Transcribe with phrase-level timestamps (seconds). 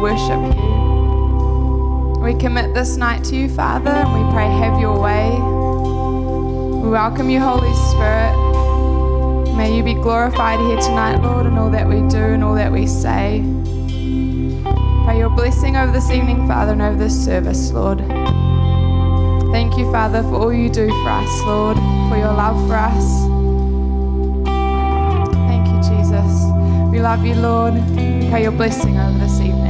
[0.00, 2.20] worship you.
[2.22, 5.30] We commit this night to you, Father, and we pray, have your way.
[6.82, 8.34] We welcome you, Holy Spirit.
[9.56, 12.72] May you be glorified here tonight, Lord, in all that we do and all that
[12.72, 13.42] we say.
[15.04, 17.98] Pray your blessing over this evening, Father, and over this service, Lord.
[19.52, 21.76] Thank you, Father, for all you do for us, Lord,
[22.08, 23.04] for your love for us.
[25.34, 26.44] Thank you, Jesus.
[26.90, 27.74] We love you, Lord.
[28.30, 29.69] Pray your blessing over this evening.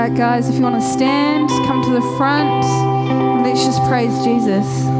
[0.00, 2.64] Right, guys, if you want to stand, come to the front.
[3.44, 4.99] Let's just praise Jesus.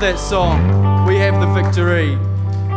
[0.00, 1.06] That song.
[1.06, 2.12] We have the victory.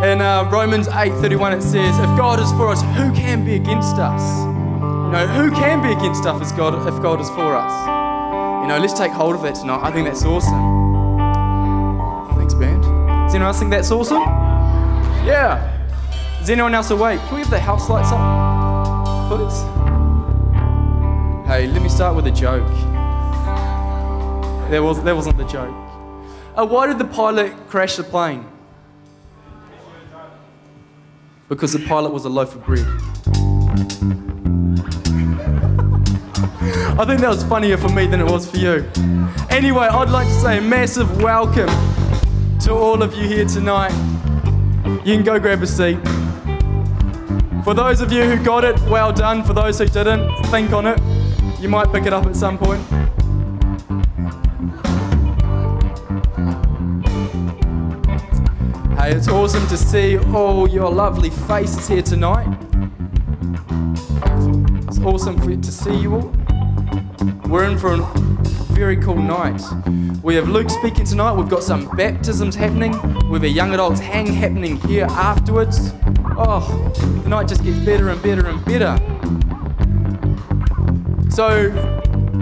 [0.04, 3.96] In uh, Romans 8:31, it says, "If God is for us, who can be against
[3.96, 4.22] us?
[4.44, 7.72] You know, who can be against us if God, if God is for us?
[8.62, 9.80] You know, let's take hold of that tonight.
[9.84, 10.84] I think that's awesome.
[12.36, 12.84] Thanks, band.
[12.84, 14.24] Does anyone else think that's awesome?
[15.26, 15.72] Yeah.
[16.42, 17.22] Is anyone else awake?
[17.22, 19.64] Can we have the house lights up, please?
[21.48, 22.68] Hey, let me start with a joke.
[24.70, 25.93] That was that wasn't the joke.
[26.56, 28.46] Uh, why did the pilot crash the plane?
[31.50, 32.86] Because the pilot was a loaf of bread.
[36.96, 38.88] I think that was funnier for me than it was for you.
[39.50, 41.70] Anyway, I'd like to say a massive welcome
[42.60, 43.92] to all of you here tonight.
[45.04, 45.98] You can go grab a seat.
[47.64, 49.44] For those of you who got it, well done.
[49.44, 51.02] For those who didn't, think on it.
[51.60, 52.84] You might pick it up at some point.
[59.16, 62.48] It's awesome to see all your lovely faces here tonight.
[64.88, 66.34] It's awesome for, to see you all.
[67.48, 67.98] We're in for a
[68.74, 69.62] very cool night.
[70.24, 71.34] We have Luke speaking tonight.
[71.34, 72.94] We've got some baptisms happening.
[73.30, 75.94] We have a young adults hang happening here afterwards.
[76.36, 76.92] Oh,
[77.24, 78.98] the night just gets better and better and better.
[81.30, 81.70] So,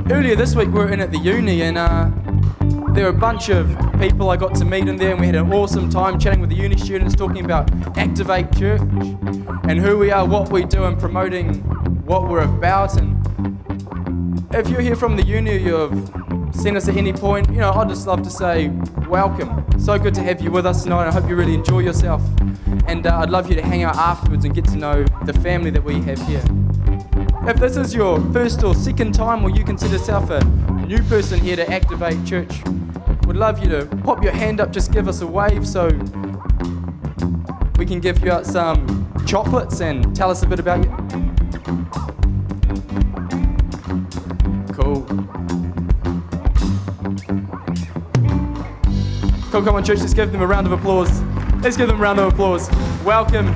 [0.10, 2.10] earlier this week we were in at the uni and uh,
[2.94, 5.36] there were a bunch of people I got to meet in there, and we had
[5.36, 10.10] an awesome time chatting with the uni students, talking about Activate Church and who we
[10.10, 11.54] are, what we do, and promoting
[12.04, 12.98] what we're about.
[12.98, 13.16] And
[14.56, 16.12] if you're here from the uni, you've
[16.52, 18.70] seen us at any point, you know, I'd just love to say
[19.08, 19.64] welcome.
[19.80, 21.08] So good to have you with us tonight.
[21.08, 22.24] I hope you really enjoy yourself,
[22.88, 25.70] and uh, I'd love you to hang out afterwards and get to know the family
[25.70, 26.44] that we have here.
[27.48, 30.44] If this is your first or second time, or you consider yourself a
[30.88, 32.64] new person here to Activate Church,
[33.32, 35.88] would love you to pop your hand up, just give us a wave so
[37.78, 40.90] we can give you out some chocolates and tell us a bit about you.
[44.74, 45.06] Cool.
[49.50, 51.22] Cool, come on, church, let's give them a round of applause.
[51.62, 52.70] Let's give them a round of applause.
[53.06, 53.48] Welcome.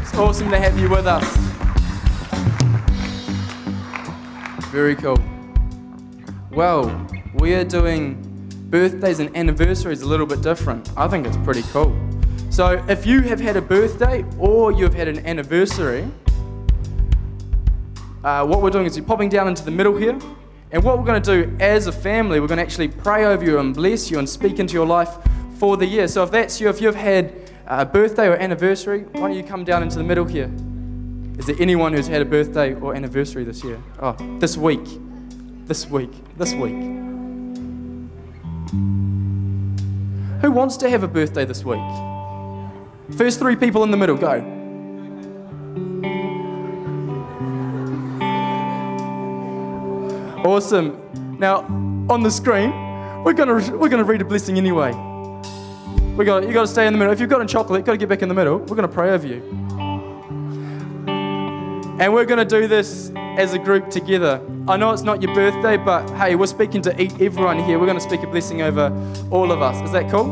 [0.00, 1.36] It's awesome to have you with us.
[4.70, 5.18] Very cool.
[6.50, 8.24] Well, we are doing
[8.68, 10.90] birthdays and anniversaries a little bit different.
[10.96, 11.96] I think it's pretty cool.
[12.50, 16.08] So, if you have had a birthday or you've had an anniversary,
[18.24, 20.18] uh, what we're doing is you're popping down into the middle here.
[20.70, 23.42] And what we're going to do as a family, we're going to actually pray over
[23.42, 25.16] you and bless you and speak into your life
[25.58, 26.08] for the year.
[26.08, 27.32] So, if that's you, if you've had
[27.66, 30.50] a birthday or anniversary, why don't you come down into the middle here?
[31.38, 33.80] Is there anyone who's had a birthday or anniversary this year?
[34.00, 34.84] Oh, this week.
[35.66, 36.10] This week.
[36.36, 37.07] This week.
[40.40, 41.80] Who wants to have a birthday this week?
[43.16, 44.34] First three people in the middle, go.
[50.44, 51.00] Awesome.
[51.40, 51.62] Now,
[52.08, 52.70] on the screen,
[53.24, 54.92] we're gonna we're gonna read a blessing anyway.
[56.16, 57.12] We got you got to stay in the middle.
[57.12, 58.58] If you've got a chocolate, got to get back in the middle.
[58.58, 59.42] We're gonna pray over you,
[61.98, 64.40] and we're gonna do this as a group together.
[64.68, 67.78] I know it's not your birthday, but hey, we're speaking to everyone here.
[67.78, 68.92] We're gonna speak a blessing over
[69.30, 69.82] all of us.
[69.82, 70.28] Is that cool?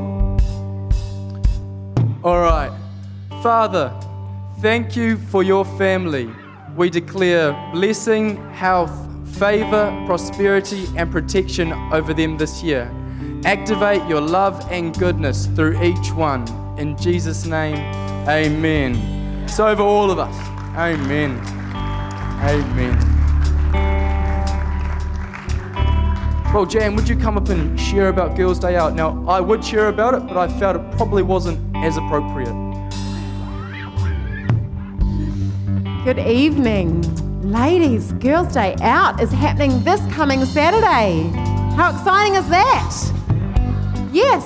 [2.22, 2.70] All right.
[3.42, 3.90] Father,
[4.60, 6.30] thank you for your family.
[6.76, 8.92] We declare blessing, health,
[9.38, 12.92] favor, prosperity, and protection over them this year.
[13.46, 16.46] Activate your love and goodness through each one.
[16.78, 17.78] In Jesus' name,
[18.28, 19.48] amen.
[19.48, 20.36] So over all of us.
[20.76, 21.40] Amen.
[22.42, 23.15] Amen.
[26.56, 28.94] Well, Jan, would you come up and share about Girls' Day Out?
[28.94, 32.54] Now, I would share about it, but I felt it probably wasn't as appropriate.
[36.02, 37.02] Good evening.
[37.42, 41.28] Ladies, Girls' Day Out is happening this coming Saturday.
[41.76, 43.12] How exciting is that?
[44.10, 44.42] Yes.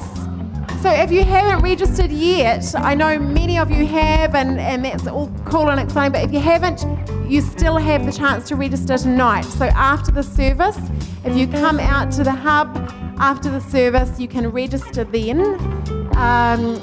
[0.83, 5.07] So if you haven't registered yet, I know many of you have, and, and that's
[5.07, 6.85] all cool and exciting, but if you haven't,
[7.31, 9.43] you still have the chance to register tonight.
[9.45, 10.76] So after the service,
[11.25, 12.77] if you come out to the hub
[13.19, 15.41] after the service, you can register then.
[16.17, 16.78] Um,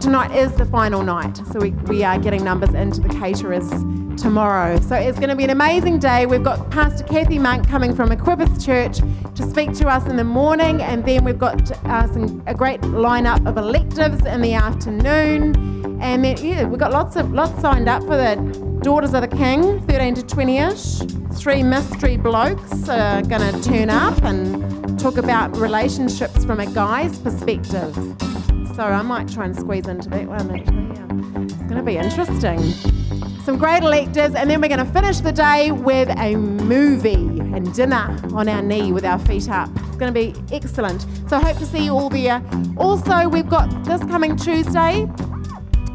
[0.00, 3.70] tonight is the final night, so we, we are getting numbers into the caterers
[4.16, 4.80] tomorrow.
[4.80, 6.26] So it's going to be an amazing day.
[6.26, 8.98] We've got Pastor Kathy Monk coming from Equippers Church
[9.34, 12.80] to speak to us in the morning, and then we've got uh, some, a great
[12.82, 16.00] lineup of electives in the afternoon.
[16.00, 18.36] And then yeah, we've got lots of lots signed up for the
[18.82, 21.36] Daughters of the King, 13 to 20ish.
[21.36, 27.18] Three mystery blokes are going to turn up and talk about relationships from a guy's
[27.18, 27.94] perspective.
[28.74, 30.76] So I might try and squeeze into that one actually.
[30.76, 31.42] Yeah.
[31.42, 33.19] It's going to be interesting.
[33.50, 37.74] Some great electives, and then we're going to finish the day with a movie and
[37.74, 39.68] dinner on our knee with our feet up.
[39.88, 41.04] It's going to be excellent.
[41.28, 42.40] So I hope to see you all there.
[42.76, 45.10] Also, we've got this coming Tuesday,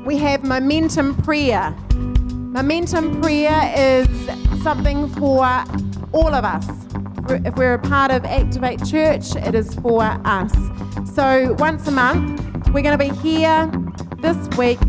[0.06, 1.74] we have Momentum Prayer.
[1.94, 4.10] Momentum Prayer is
[4.62, 5.46] something for
[6.12, 6.68] all of us.
[7.30, 10.54] If we're a part of Activate Church, it is for us.
[11.14, 12.42] So once a month,
[12.74, 13.72] we're going to be here
[14.18, 14.80] this week,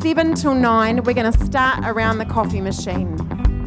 [0.00, 1.02] 7 till 9.
[1.02, 3.16] We're going to start around the coffee machine.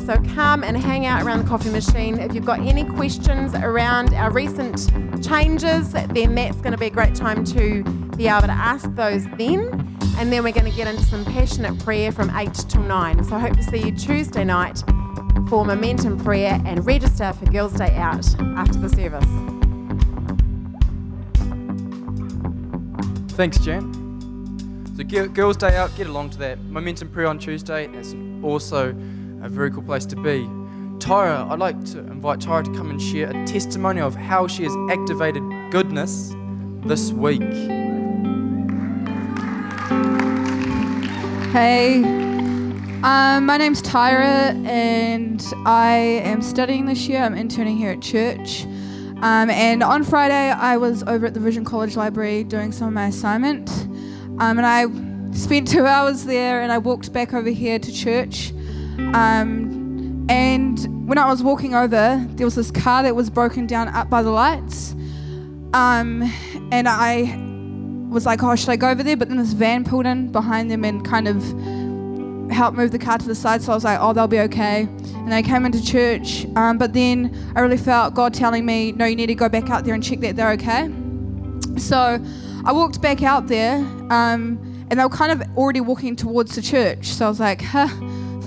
[0.05, 2.19] So come and hang out around the coffee machine.
[2.19, 4.87] If you've got any questions around our recent
[5.23, 7.83] changes, then that's going to be a great time to
[8.15, 9.97] be able to ask those then.
[10.17, 13.23] And then we're going to get into some passionate prayer from 8 till 9.
[13.25, 14.83] So I hope to see you Tuesday night
[15.49, 18.25] for Momentum Prayer and register for Girls' Day Out
[18.57, 19.25] after the service.
[23.35, 24.00] Thanks, Jan.
[25.09, 26.59] So, Girls' Day Out, get along to that.
[26.59, 27.87] Momentum Prayer on Tuesday.
[27.87, 28.89] That's also
[29.41, 30.47] a very cool place to be.
[30.99, 34.63] Tyra, I'd like to invite Tyra to come and share a testimony of how she
[34.63, 36.35] has activated goodness
[36.85, 37.41] this week.
[41.51, 42.03] Hey,
[43.01, 47.23] um, my name's Tyra, and I am studying this year.
[47.23, 48.65] I'm interning here at church.
[49.23, 52.93] Um, and on Friday, I was over at the Vision College Library doing some of
[52.93, 53.69] my assignment.
[54.41, 54.87] Um, and I
[55.35, 58.51] spent two hours there, and I walked back over here to church.
[59.13, 63.87] Um, and when I was walking over, there was this car that was broken down
[63.89, 64.93] up by the lights.
[65.73, 66.23] Um,
[66.71, 67.37] and I
[68.09, 69.15] was like, oh, should I go over there?
[69.15, 73.19] But then this van pulled in behind them and kind of helped move the car
[73.19, 73.61] to the side.
[73.61, 74.87] So I was like, oh, they'll be okay.
[75.17, 76.47] And I came into church.
[76.55, 79.69] Um, but then I really felt God telling me, no, you need to go back
[79.69, 80.89] out there and check that they're okay.
[81.77, 82.19] So
[82.63, 83.77] I walked back out there,
[84.09, 87.07] um, and they were kind of already walking towards the church.
[87.07, 87.87] So I was like, huh,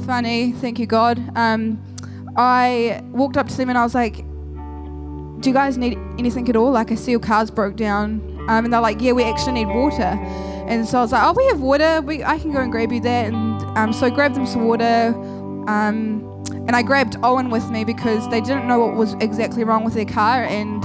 [0.07, 1.21] funny, thank you, God.
[1.37, 1.83] Um,
[2.37, 6.57] I walked up to them and I was like, do you guys need anything at
[6.57, 6.71] all?
[6.71, 8.21] Like, I see your car's broke down.
[8.49, 10.19] Um, and they're like, yeah, we actually need water.
[10.67, 12.01] And so I was like, oh, we have water.
[12.01, 13.33] We, I can go and grab you that.
[13.33, 15.15] And um, so I grabbed them some water.
[15.67, 16.31] Um,
[16.67, 19.95] and I grabbed Owen with me because they didn't know what was exactly wrong with
[19.95, 20.83] their car and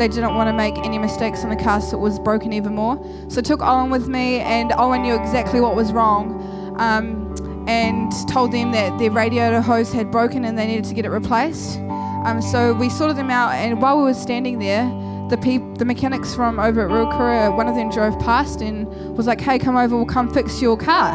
[0.00, 2.74] they didn't want to make any mistakes on the car so it was broken even
[2.74, 2.96] more.
[3.28, 7.34] So I took Owen with me and Owen knew exactly what was wrong um,
[7.68, 11.10] and told them that their radiator hose had broken and they needed to get it
[11.10, 11.78] replaced.
[12.24, 14.84] Um, so we sorted them out and while we were standing there,
[15.28, 15.36] the
[15.76, 18.86] the mechanics from over at Ruakura, one of them drove past and
[19.16, 21.12] was like, hey, come over, we'll come fix your car.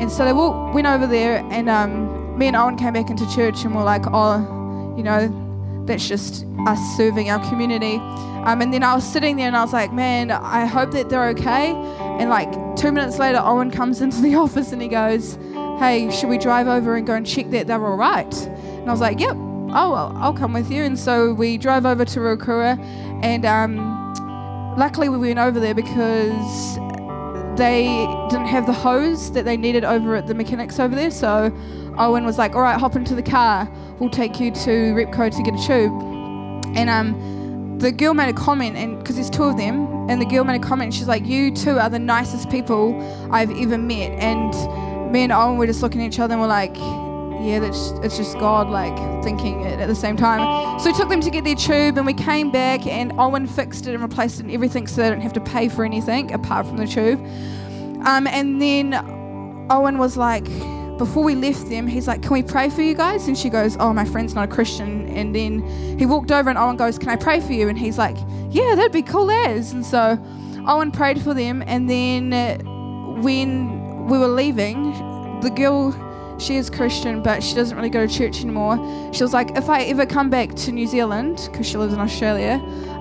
[0.00, 3.24] And so they all went over there and um, me and Owen came back into
[3.32, 5.45] church and we're like, oh, you know,
[5.86, 7.96] that's just us serving our community.
[8.46, 11.08] Um, and then I was sitting there and I was like, man, I hope that
[11.08, 11.72] they're okay.
[11.72, 15.36] And like two minutes later, Owen comes into the office and he goes,
[15.78, 18.34] hey, should we drive over and go and check that they're all right?
[18.46, 20.82] And I was like, yep, oh, well, I'll come with you.
[20.82, 22.78] And so we drove over to Ruakura
[23.22, 23.76] and um,
[24.76, 26.76] luckily we went over there because
[27.58, 31.10] they didn't have the hose that they needed over at the mechanics over there.
[31.10, 31.52] So
[31.98, 33.68] Owen was like, all right, hop into the car.
[33.98, 35.92] We'll take you to Repco to get a tube.
[36.76, 40.26] And um, the girl made a comment, and because there's two of them, and the
[40.26, 40.94] girl made a comment.
[40.94, 42.98] She's like, "You two are the nicest people
[43.30, 46.48] I've ever met." And me and Owen were just looking at each other, and we're
[46.48, 50.96] like, "Yeah, that's it's just God, like thinking it at the same time." So we
[50.96, 54.02] took them to get their tube, and we came back, and Owen fixed it and
[54.02, 56.86] replaced it and everything, so they don't have to pay for anything apart from the
[56.86, 57.20] tube.
[58.04, 58.94] Um, and then
[59.70, 60.46] Owen was like,
[60.98, 63.28] before we left them, he's like, Can we pray for you guys?
[63.28, 65.08] And she goes, Oh, my friend's not a Christian.
[65.08, 67.68] And then he walked over and Owen goes, Can I pray for you?
[67.68, 68.16] And he's like,
[68.50, 69.72] Yeah, that'd be cool as.
[69.72, 70.18] And so
[70.66, 71.62] Owen prayed for them.
[71.66, 74.92] And then when we were leaving,
[75.40, 75.92] the girl,
[76.38, 78.76] she is Christian, but she doesn't really go to church anymore.
[79.12, 82.00] She was like, If I ever come back to New Zealand, because she lives in
[82.00, 82.54] Australia,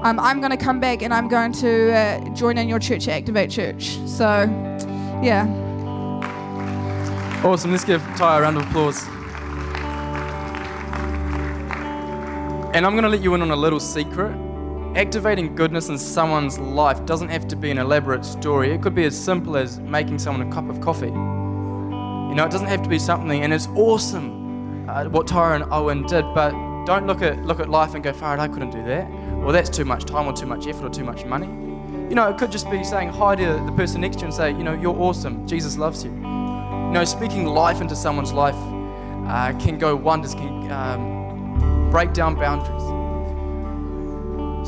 [0.04, 3.08] um, I'm going to come back and I'm going to uh, join in your church
[3.08, 3.98] at Activate Church.
[4.06, 4.44] So,
[5.24, 5.46] yeah.
[7.46, 7.70] Awesome.
[7.70, 9.06] Let's give Ty a round of applause.
[12.74, 14.36] And I'm going to let you in on a little secret.
[14.96, 18.72] Activating goodness in someone's life doesn't have to be an elaborate story.
[18.74, 21.06] It could be as simple as making someone a cup of coffee.
[21.06, 25.72] You know, it doesn't have to be something, and it's awesome uh, what Tyra and
[25.72, 26.52] Owen did, but
[26.86, 29.08] don't look at look at life and go, Farad, I couldn't do that.
[29.36, 31.46] Well, that's too much time or too much effort or too much money.
[32.10, 34.34] You know, it could just be saying hi to the person next to you and
[34.34, 35.46] say, you know, you're awesome.
[35.46, 36.10] Jesus loves you.
[36.12, 36.45] You
[36.96, 38.56] know, speaking life into someone's life
[39.28, 42.82] uh, can go wonders, can um, break down boundaries.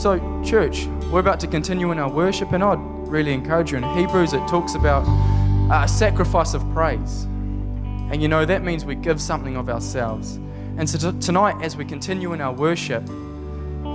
[0.02, 3.78] So, church, we're about to continue in our worship, and I'd really encourage you.
[3.78, 5.08] In Hebrews, it talks about
[5.72, 7.24] uh, a sacrifice of praise.
[7.24, 10.36] And you know, that means we give something of ourselves.
[10.76, 13.06] And so, t- tonight, as we continue in our worship,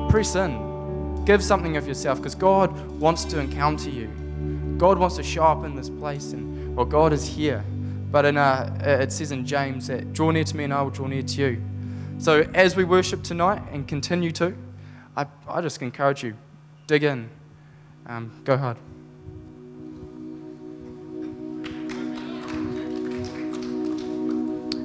[0.08, 1.22] press in.
[1.26, 4.06] Give something of yourself because God wants to encounter you.
[4.78, 7.62] God wants to show up in this place, and well, God is here.
[8.12, 10.90] But in, uh, it says in James that draw near to me and I will
[10.90, 11.62] draw near to you.
[12.18, 14.54] So as we worship tonight and continue to,
[15.16, 16.34] I, I just encourage you,
[16.86, 17.30] dig in,
[18.06, 18.76] um, go hard.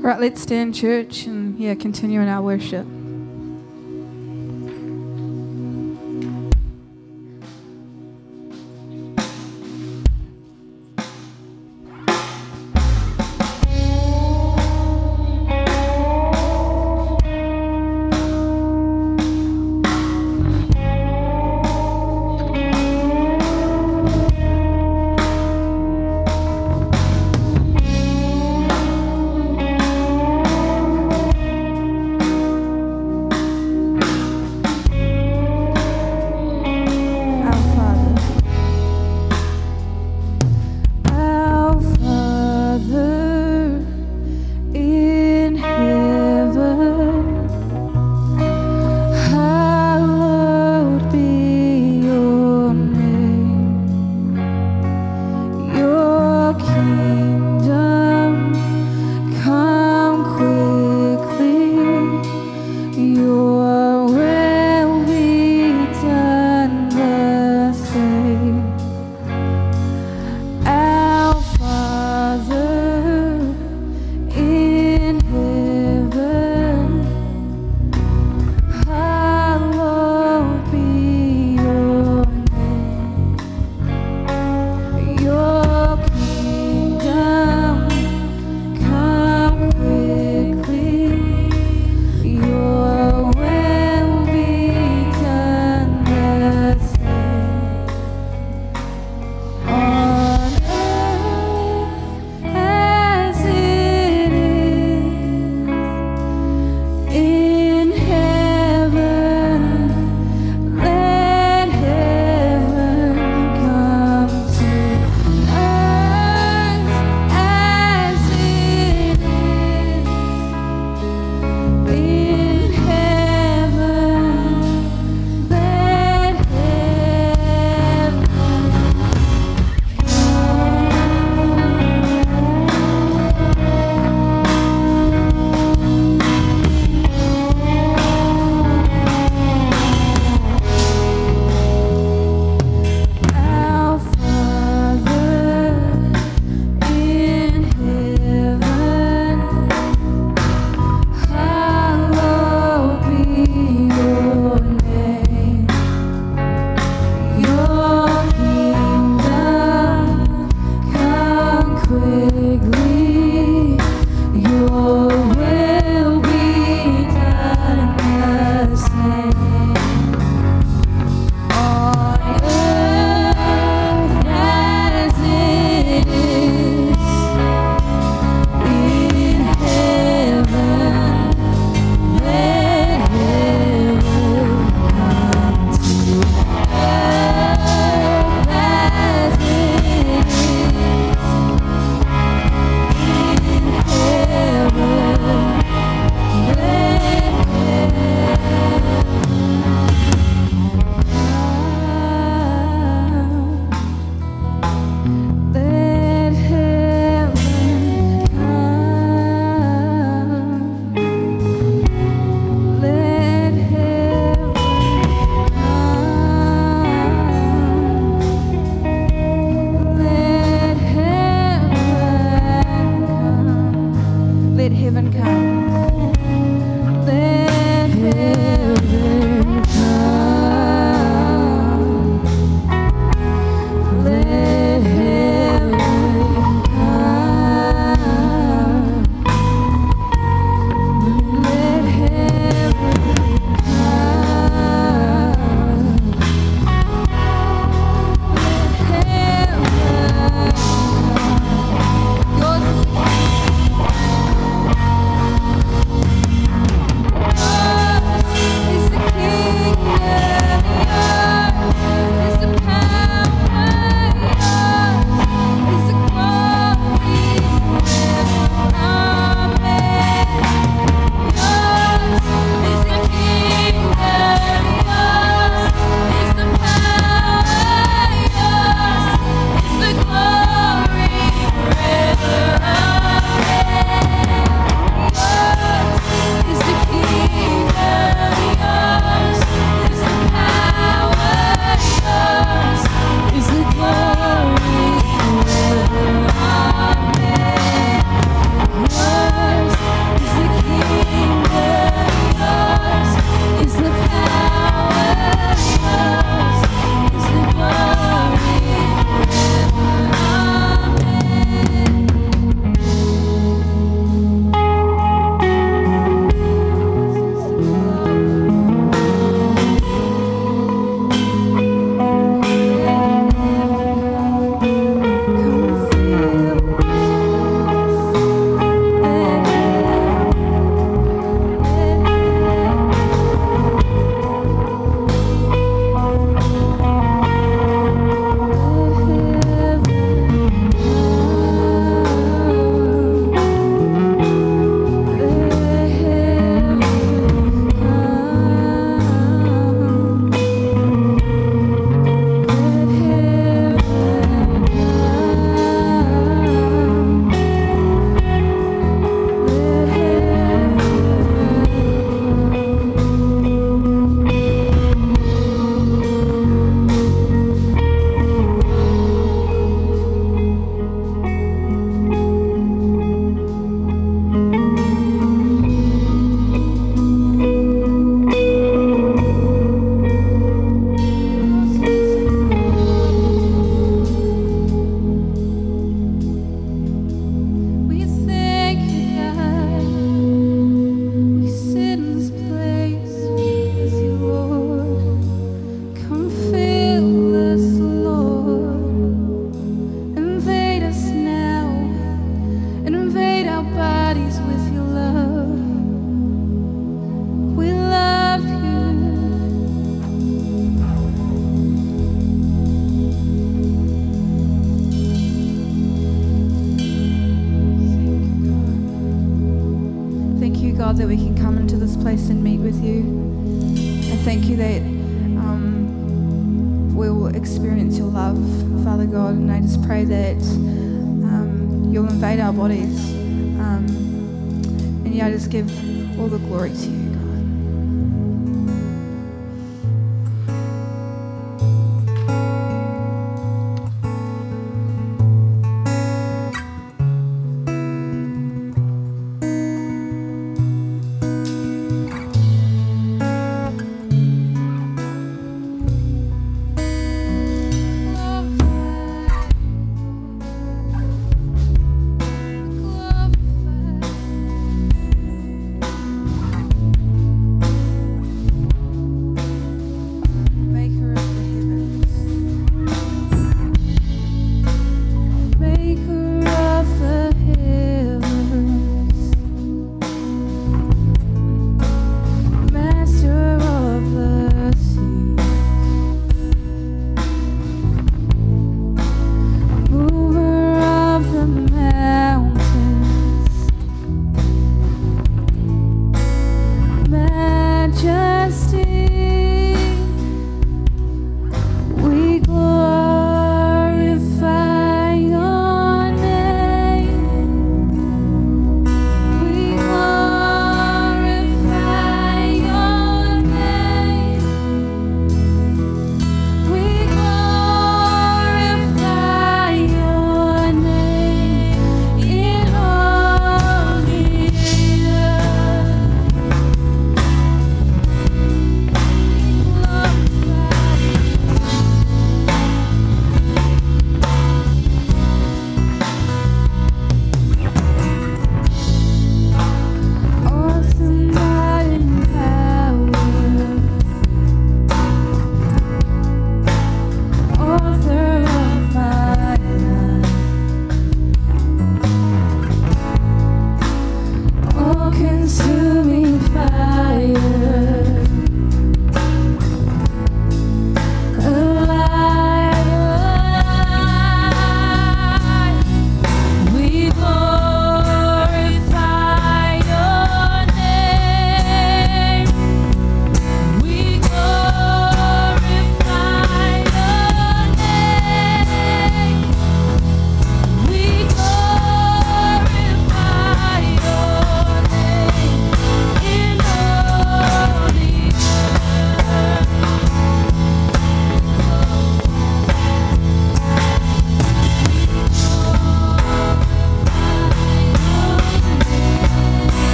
[0.00, 2.86] Right, let's stand, church, and yeah, continue in our worship.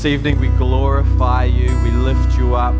[0.00, 2.74] This evening we glorify you, we lift you up.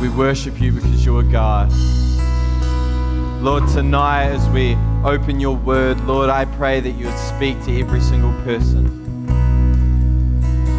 [0.00, 1.70] We worship you because you are God.
[3.40, 4.74] Lord, tonight as we
[5.04, 8.88] open your word, Lord, I pray that you would speak to every single person.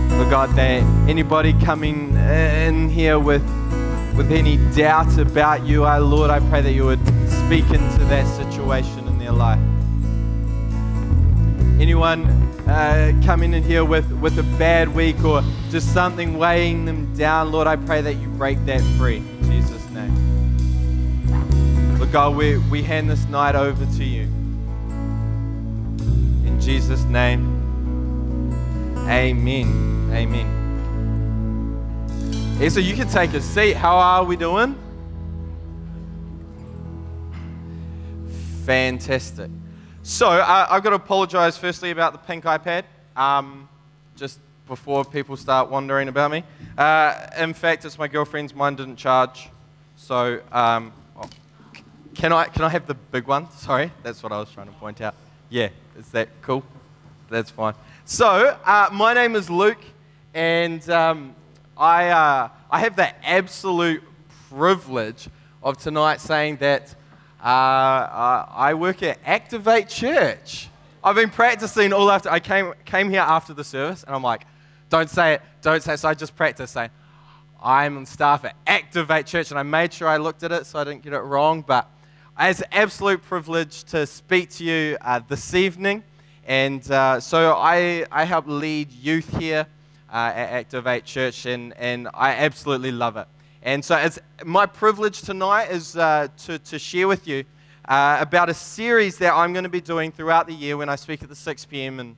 [0.09, 3.43] Lord God, that anybody coming in here with,
[4.17, 6.99] with any doubt about you, I, Lord, I pray that you would
[7.29, 9.59] speak into that situation in their life.
[11.79, 12.30] Anyone
[12.67, 17.51] uh, coming in here with, with a bad week or just something weighing them down,
[17.51, 20.11] Lord, I pray that you break that free in Jesus' name.
[21.97, 24.23] Lord God, we, we hand this night over to you.
[26.45, 28.51] In Jesus' name,
[29.09, 30.09] amen.
[30.13, 30.61] Amen.
[32.57, 33.75] Hey, so you can take a seat.
[33.75, 34.75] How are we doing?
[38.65, 39.49] Fantastic.
[40.03, 42.85] So, uh, I've got to apologize firstly about the pink iPad,
[43.15, 43.69] um,
[44.15, 46.43] just before people start wondering about me.
[46.75, 49.49] Uh, in fact, it's my girlfriend's, mine didn't charge.
[49.97, 51.29] So, um, oh,
[52.15, 53.51] can, I, can I have the big one?
[53.51, 55.13] Sorry, that's what I was trying to point out.
[55.51, 56.63] Yeah, is that cool?
[57.29, 57.75] That's fine.
[58.05, 59.83] So, uh, my name is Luke,
[60.33, 61.35] and um,
[61.77, 64.01] I, uh, I have the absolute
[64.49, 65.29] privilege
[65.61, 66.95] of tonight saying that
[67.41, 70.69] uh, I work at Activate Church.
[71.03, 72.29] I've been practicing all after.
[72.29, 74.45] I came, came here after the service, and I'm like,
[74.89, 75.97] don't say it, don't say it.
[75.97, 76.91] So I just practiced saying,
[77.59, 80.77] I'm on staff at Activate Church, and I made sure I looked at it so
[80.77, 81.63] I didn't get it wrong.
[81.65, 81.89] But
[82.39, 86.03] it's an absolute privilege to speak to you uh, this evening.
[86.45, 89.65] And uh, so I, I help lead youth here
[90.11, 93.27] uh, at Activate Church, and, and I absolutely love it.
[93.63, 97.43] And so it's my privilege tonight is uh, to, to share with you
[97.87, 100.95] uh, about a series that I'm going to be doing throughout the year when I
[100.95, 101.99] speak at the 6 p.m.
[101.99, 102.15] And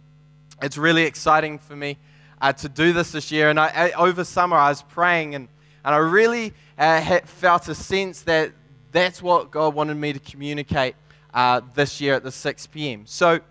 [0.62, 1.98] it's really exciting for me
[2.42, 3.50] uh, to do this this year.
[3.50, 5.50] And I, I, over summer, I was praying, and,
[5.84, 8.54] and I really uh, felt a sense that
[8.94, 10.96] that's what God wanted me to communicate
[11.34, 13.06] uh, this year at the 6 p.m.
[13.06, 13.42] So,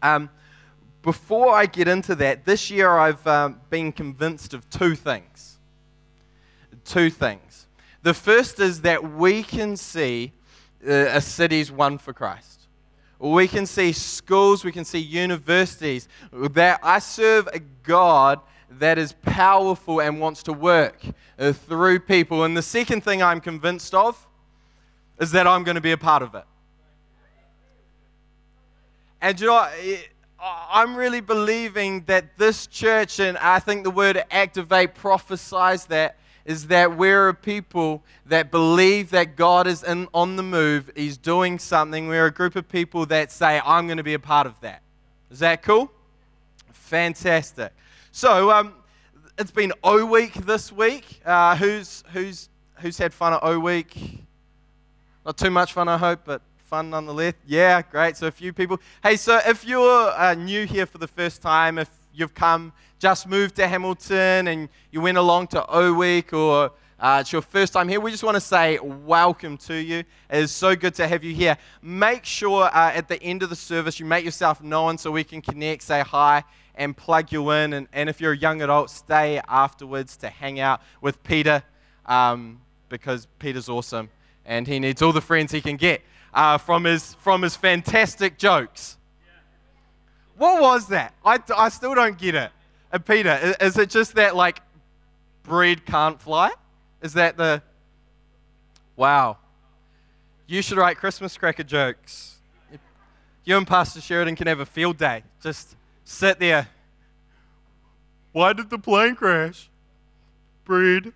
[0.00, 0.30] um,
[1.02, 5.49] before I get into that, this year I've um, been convinced of two things.
[6.90, 7.68] Two things.
[8.02, 10.32] The first is that we can see
[10.84, 12.66] uh, a city's won for Christ.
[13.20, 18.40] We can see schools, we can see universities that I serve a God
[18.72, 21.00] that is powerful and wants to work
[21.38, 22.42] uh, through people.
[22.42, 24.26] And the second thing I'm convinced of
[25.20, 26.44] is that I'm going to be a part of it.
[29.20, 29.68] And you know.
[30.42, 36.16] I'm really believing that this church, and I think the word activate prophesies that,
[36.50, 41.16] is that we're a people that believe that God is in, on the move, He's
[41.16, 42.08] doing something.
[42.08, 44.82] We're a group of people that say, I'm going to be a part of that.
[45.30, 45.92] Is that cool?
[46.72, 47.72] Fantastic.
[48.10, 48.74] So, um,
[49.38, 51.20] it's been O Week this week.
[51.24, 52.48] Uh, who's, who's,
[52.80, 53.96] who's had fun at O Week?
[55.24, 57.34] Not too much fun, I hope, but fun nonetheless.
[57.46, 58.16] Yeah, great.
[58.16, 58.80] So a few people.
[59.04, 63.26] Hey, so if you're uh, new here for the first time, if you've come, just
[63.26, 67.72] moved to Hamilton and you went along to O Week or uh, it's your first
[67.72, 70.00] time here, we just want to say welcome to you.
[70.00, 71.56] It is so good to have you here.
[71.80, 75.24] Make sure uh, at the end of the service you make yourself known so we
[75.24, 76.44] can connect, say hi,
[76.74, 77.72] and plug you in.
[77.72, 81.62] And, and if you're a young adult, stay afterwards to hang out with Peter
[82.04, 84.10] um, because Peter's awesome
[84.44, 86.02] and he needs all the friends he can get
[86.34, 88.98] uh, from, his, from his fantastic jokes.
[90.36, 91.14] What was that?
[91.24, 92.50] I, I still don't get it.
[92.92, 94.60] Uh, Peter, is, it just that, like,
[95.42, 96.50] bread can't fly?
[97.02, 97.62] Is that the.
[98.96, 99.38] Wow.
[100.46, 102.36] You should write Christmas cracker jokes.
[103.44, 105.22] You and Pastor Sheridan can have a field day.
[105.42, 106.68] Just sit there.
[108.32, 109.68] Why did the plane crash?
[110.64, 111.12] Bread.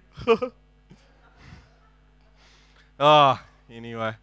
[2.99, 4.15] oh, anyway.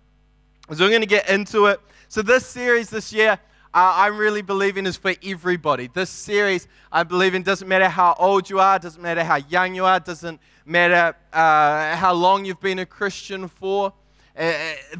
[0.73, 1.79] So we're going to get into it.
[2.07, 3.39] So this series this year,
[3.73, 5.87] uh, I'm really believing is for everybody.
[5.87, 9.75] This series, I believe in, doesn't matter how old you are, doesn't matter how young
[9.75, 13.93] you are, doesn't matter uh, how long you've been a Christian for.
[14.37, 14.53] Uh,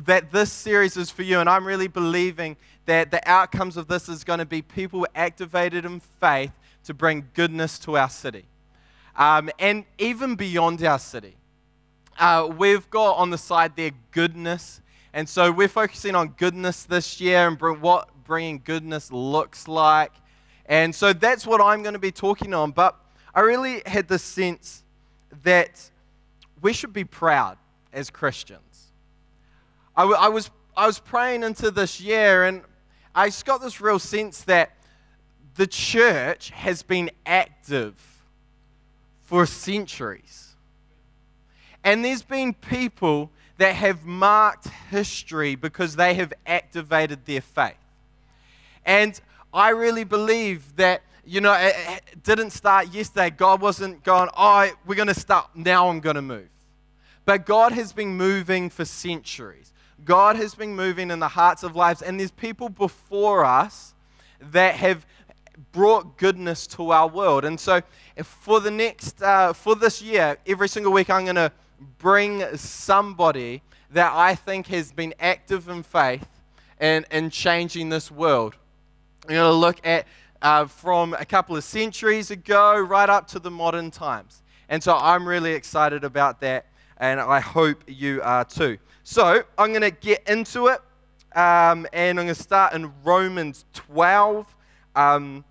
[0.06, 2.56] that this series is for you, and I'm really believing
[2.86, 6.52] that the outcomes of this is going to be people activated in faith
[6.86, 8.46] to bring goodness to our city,
[9.18, 11.36] um, and even beyond our city.
[12.18, 14.82] Uh, we've got on the side there goodness
[15.14, 20.14] and so we're focusing on goodness this year and bring, what bringing goodness looks like.
[20.66, 22.72] And so that's what I'm going to be talking on.
[22.72, 22.96] But
[23.34, 24.84] I really had the sense
[25.44, 25.90] that
[26.62, 27.58] we should be proud
[27.92, 28.92] as Christians.
[29.96, 32.62] I, w- I was, I was praying into this year, and
[33.14, 34.78] I just got this real sense that
[35.56, 37.96] the church has been active
[39.24, 40.56] for centuries.
[41.84, 47.76] And there's been people that have marked history because they have activated their faith.
[48.86, 49.20] And
[49.54, 53.30] I really believe that, you know, it, didn't start yesterday.
[53.30, 56.50] God wasn't going, oh, we're going to start, now I'm going to move.
[57.26, 59.74] But God has been moving for centuries.
[60.04, 63.94] God has been moving in the hearts of lives, and there's people before us
[64.40, 65.06] that have
[65.72, 67.46] brought goodness to our world.
[67.46, 67.82] And so,
[68.24, 71.52] for the next, uh, for this year, every single week, I'm going to
[72.00, 73.62] bring somebody
[73.92, 76.28] that I think has been active in faith
[76.80, 78.56] and in changing this world.
[79.28, 80.08] I'm going to look at
[80.42, 84.42] uh, from a couple of centuries ago right up to the modern times.
[84.68, 86.66] And so I'm really excited about that,
[86.98, 88.80] and I hope you are too.
[89.04, 90.80] So I'm going to get into it,
[91.36, 94.56] um, and I'm going to start in Romans 12,
[94.94, 95.44] because um,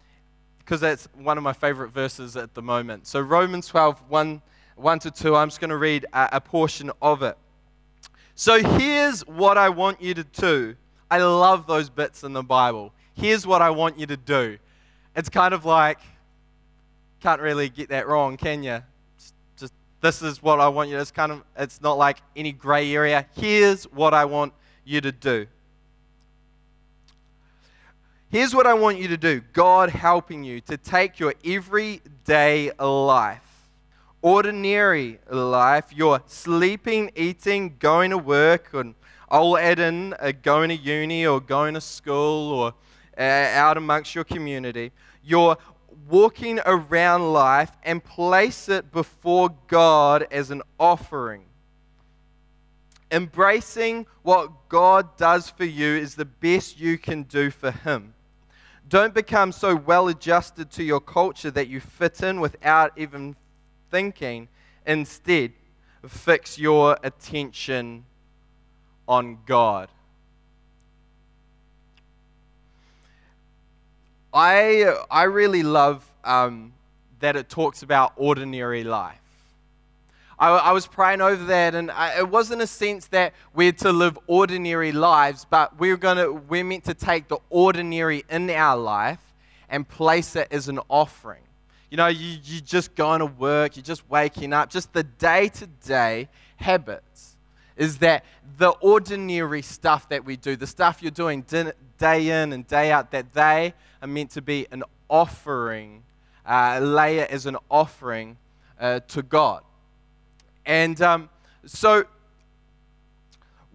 [0.67, 3.07] that's one of my favorite verses at the moment.
[3.07, 4.43] So Romans 12, 1,
[4.75, 7.39] 1 to 2, I'm just going to read a, a portion of it.
[8.35, 10.75] So here's what I want you to do.
[11.09, 12.93] I love those bits in the Bible.
[13.15, 14.59] Here's what I want you to do.
[15.15, 15.99] It's kind of like,
[17.21, 18.83] can't really get that wrong, can you?
[19.57, 20.99] Just, this is what I want you.
[20.99, 23.27] It's kind of, it's not like any gray area.
[23.37, 24.55] Here's what I want
[24.85, 25.47] you to do.
[28.31, 33.69] Here's what I want you to do God helping you to take your everyday life,
[34.23, 38.95] ordinary life, your sleeping, eating, going to work, and
[39.29, 42.75] I'll add in uh, going to uni or going to school or
[43.21, 44.93] Uh, out amongst your community,
[45.23, 45.55] you're
[46.09, 51.43] walking around life and place it before God as an offering.
[53.11, 58.15] Embracing what God does for you is the best you can do for Him.
[58.89, 63.37] Don't become so well adjusted to your culture that you fit in without even
[63.91, 64.49] thinking.
[64.87, 65.53] Instead,
[66.09, 68.07] fix your attention
[69.07, 69.91] on God.
[74.33, 76.73] I, I really love um,
[77.21, 79.17] that it talks about ordinary life.
[80.39, 83.93] I, I was praying over that, and I, it wasn't a sense that we're to
[83.93, 89.21] live ordinary lives, but we're, gonna, we're meant to take the ordinary in our life
[89.69, 91.43] and place it as an offering.
[91.91, 95.49] You know, you, you just going to work, you're just waking up, just the day
[95.49, 97.30] to day habits
[97.81, 98.27] is that
[98.59, 101.41] the ordinary stuff that we do, the stuff you're doing
[101.99, 103.73] day in and day out, that they
[104.03, 106.03] are meant to be an offering,
[106.45, 108.37] uh, it as an offering
[108.79, 109.63] uh, to God.
[110.67, 111.31] And um,
[111.65, 112.05] so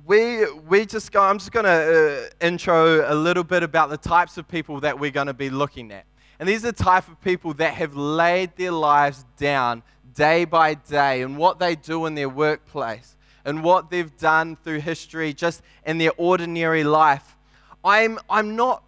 [0.06, 3.98] we, we just go, I'm just going to uh, intro a little bit about the
[3.98, 6.06] types of people that we're going to be looking at.
[6.40, 9.82] And these are the type of people that have laid their lives down
[10.14, 13.15] day by day and what they do in their workplace
[13.46, 17.36] and what they've done through history just in their ordinary life.
[17.84, 18.84] I'm, I'm not,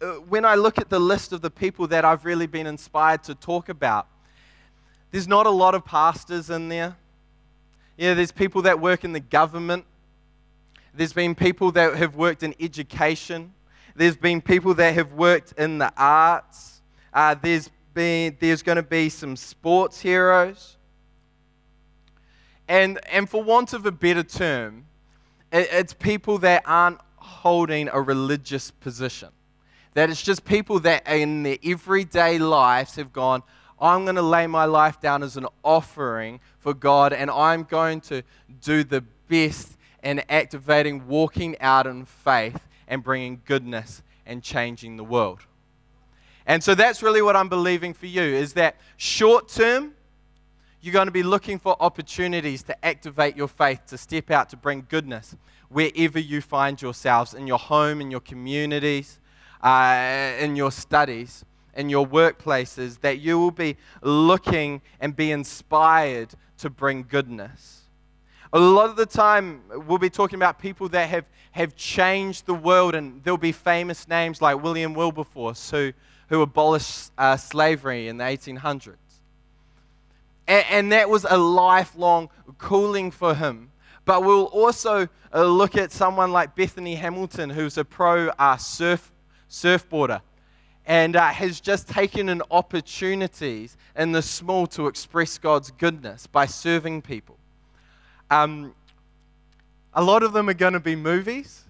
[0.00, 3.24] uh, when I look at the list of the people that I've really been inspired
[3.24, 4.06] to talk about,
[5.10, 6.96] there's not a lot of pastors in there.
[7.96, 9.84] Yeah, there's people that work in the government.
[10.94, 13.52] There's been people that have worked in education.
[13.96, 16.82] There's been people that have worked in the arts.
[17.12, 20.75] Uh, there's been, there's going to be some sports heroes.
[22.68, 24.86] And, and for want of a better term,
[25.52, 29.28] it, it's people that aren't holding a religious position.
[29.94, 33.42] That it's just people that in their everyday lives have gone,
[33.80, 38.00] I'm going to lay my life down as an offering for God, and I'm going
[38.02, 38.22] to
[38.62, 45.04] do the best in activating, walking out in faith, and bringing goodness and changing the
[45.04, 45.40] world.
[46.46, 49.94] And so that's really what I'm believing for you is that short term,
[50.86, 54.56] you're going to be looking for opportunities to activate your faith, to step out, to
[54.56, 55.34] bring goodness
[55.68, 59.18] wherever you find yourselves in your home, in your communities,
[59.62, 66.28] uh, in your studies, in your workplaces, that you will be looking and be inspired
[66.58, 67.82] to bring goodness.
[68.52, 72.54] A lot of the time, we'll be talking about people that have, have changed the
[72.54, 75.92] world, and there'll be famous names like William Wilberforce, who,
[76.28, 79.05] who abolished uh, slavery in the 1800s.
[80.48, 83.70] And, and that was a lifelong calling for him.
[84.04, 89.12] But we'll also uh, look at someone like Bethany Hamilton, who's a pro uh, surf,
[89.50, 90.20] surfboarder
[90.86, 96.46] and uh, has just taken an opportunities in the small to express God's goodness by
[96.46, 97.36] serving people.
[98.30, 98.72] Um,
[99.92, 101.64] a lot of them are going to be movies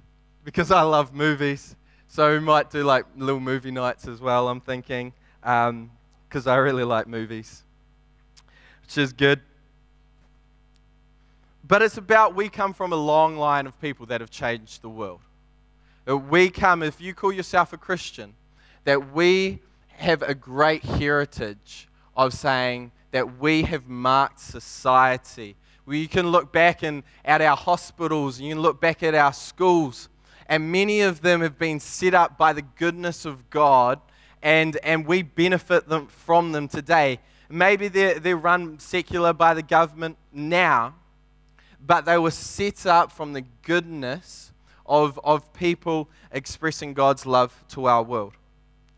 [0.45, 1.77] because I love movies.
[2.09, 6.85] So we might do like little movie nights as well, I'm thinking, because I really
[6.85, 7.63] like movies,
[8.87, 9.41] which is good.
[11.67, 14.89] But it's about we come from a long line of people that have changed the
[14.89, 15.21] world.
[16.07, 18.35] We come, if you call yourself a Christian,
[18.85, 19.59] that we
[19.89, 25.57] have a great heritage of saying that we have marked society.
[25.89, 30.09] You can look back in, at our hospitals, you can look back at our schools,
[30.49, 34.01] and many of them have been set up by the goodness of God,
[34.45, 37.19] and, and we benefit them, from them today.
[37.49, 40.95] Maybe they're, they're run secular by the government now,
[41.85, 44.53] but they were set up from the goodness
[44.85, 48.35] of, of people expressing God's love to our world.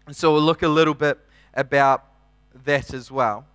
[0.06, 1.18] And so we'll look a little bit
[1.54, 2.04] about
[2.64, 3.46] that as well.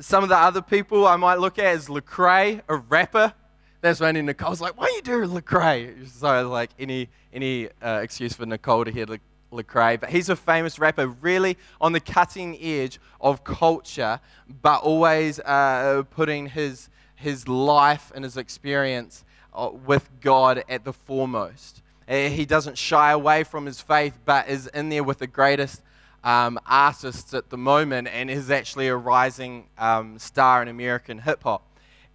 [0.00, 3.32] Some of the other people I might look at is Lecrae, a rapper.
[3.80, 8.44] That's when Nicole's like, "Why you doing Lecrae?" So like any any uh, excuse for
[8.44, 9.06] Nicole to hear
[9.54, 14.20] Lecrae, but he's a famous rapper, really on the cutting edge of culture,
[14.62, 19.24] but always uh, putting his his life and his experience
[19.54, 21.80] uh, with God at the foremost.
[22.08, 25.80] Uh, He doesn't shy away from his faith, but is in there with the greatest
[26.24, 31.42] um, artists at the moment and is actually a rising um, star in American hip
[31.44, 31.62] hop.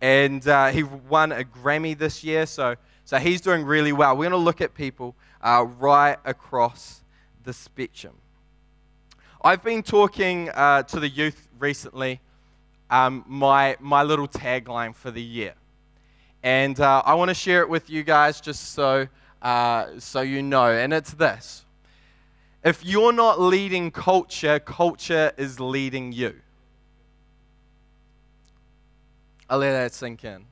[0.01, 2.75] And uh, he won a Grammy this year, so,
[3.05, 4.15] so he's doing really well.
[4.15, 6.98] We're going to look at people uh, right across
[7.43, 8.15] the spectrum.
[9.43, 12.19] I've been talking uh, to the youth recently,
[12.89, 15.53] um, my, my little tagline for the year.
[16.43, 19.07] And uh, I want to share it with you guys just so,
[19.41, 20.71] uh, so you know.
[20.71, 21.65] And it's this
[22.63, 26.35] If you're not leading culture, culture is leading you.
[29.49, 30.45] I'll let that sink in.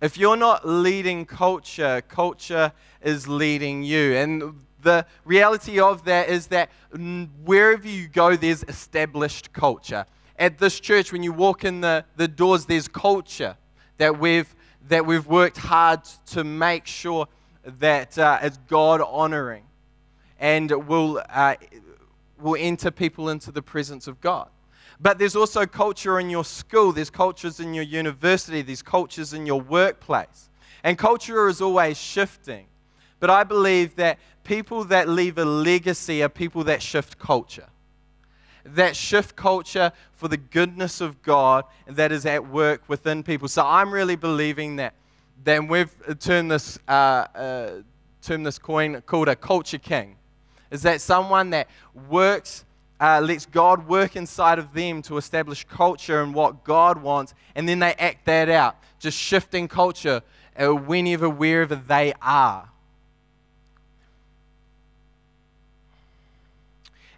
[0.00, 4.14] If you're not leading culture, culture is leading you.
[4.14, 6.70] And the reality of that is that
[7.44, 10.06] wherever you go, there's established culture.
[10.38, 13.56] At this church, when you walk in the, the doors, there's culture
[13.96, 14.54] that we've,
[14.88, 17.26] that we've worked hard to make sure
[17.64, 19.64] that uh, God honoring
[20.38, 21.56] and will, uh,
[22.40, 24.48] will enter people into the presence of God.
[25.00, 29.46] But there's also culture in your school, there's cultures in your university, there's cultures in
[29.46, 30.50] your workplace.
[30.82, 32.66] And culture is always shifting.
[33.20, 37.68] But I believe that people that leave a legacy are people that shift culture.
[38.64, 43.48] That shift culture for the goodness of God that is at work within people.
[43.48, 44.94] So I'm really believing that.
[45.42, 47.70] Then we've turned this, uh, uh,
[48.22, 50.16] termed this coin called a culture king.
[50.70, 51.68] Is that someone that
[52.08, 52.64] works
[53.00, 57.68] uh, lets God work inside of them to establish culture and what God wants, and
[57.68, 60.20] then they act that out, just shifting culture
[60.60, 62.68] uh, whenever, wherever they are.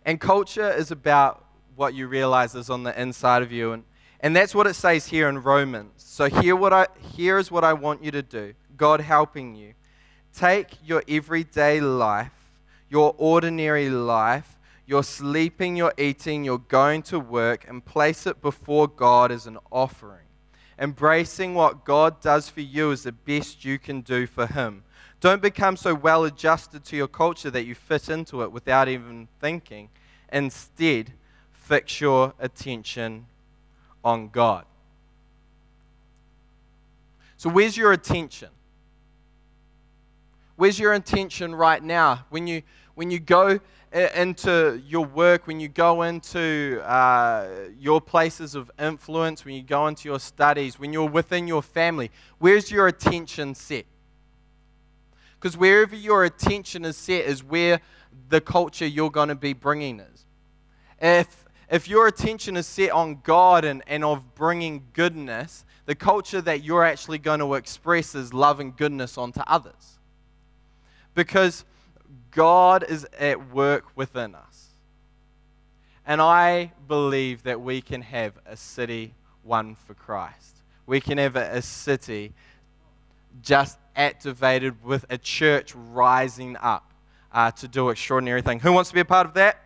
[0.05, 1.45] And culture is about
[1.77, 3.85] what you realize is on the inside of you, and,
[4.21, 5.93] and that's what it says here in Romans.
[5.97, 9.75] So here, what I, here is what I want you to do God helping you.
[10.35, 12.33] Take your everyday life,
[12.89, 18.89] your ordinary life, you're sleeping, you're eating, you're going to work, and place it before
[18.89, 20.27] God as an offering.
[20.79, 24.83] Embracing what God does for you is the best you can do for Him.
[25.21, 29.29] Don't become so well adjusted to your culture that you fit into it without even
[29.39, 29.91] thinking.
[30.33, 31.13] Instead,
[31.53, 33.27] fix your attention
[34.03, 34.65] on God.
[37.37, 38.49] So, where's your attention?
[40.57, 42.27] Where's your attention right now?
[42.31, 42.63] When you,
[42.95, 43.61] when you go
[43.93, 47.49] into your work, when you go into uh,
[47.79, 52.11] your places of influence, when you go into your studies, when you're within your family,
[52.39, 53.85] where's your attention set?
[55.41, 57.81] Because wherever your attention is set is where
[58.29, 60.27] the culture you're going to be bringing is.
[61.01, 66.43] If, if your attention is set on God and, and of bringing goodness, the culture
[66.43, 69.99] that you're actually going to express is love and goodness onto others.
[71.15, 71.65] Because
[72.31, 74.67] God is at work within us.
[76.07, 80.59] And I believe that we can have a city won for Christ.
[80.87, 82.35] We can have a, a city
[83.43, 86.93] just activated with a church rising up
[87.33, 88.63] uh, to do extraordinary things.
[88.63, 89.63] Who wants to be a part of that?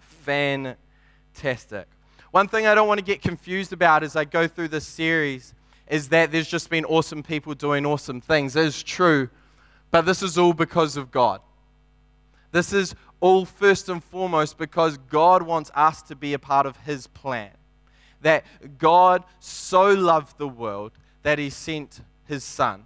[0.00, 1.86] Fantastic.
[2.30, 5.54] One thing I don't want to get confused about as I go through this series
[5.88, 8.54] is that there's just been awesome people doing awesome things.
[8.54, 9.28] It is true,
[9.90, 11.40] but this is all because of God.
[12.52, 16.76] This is all first and foremost because God wants us to be a part of
[16.78, 17.50] His plan.
[18.22, 18.44] That
[18.78, 20.92] God so loved the world
[21.22, 22.00] that He sent
[22.30, 22.84] His Son.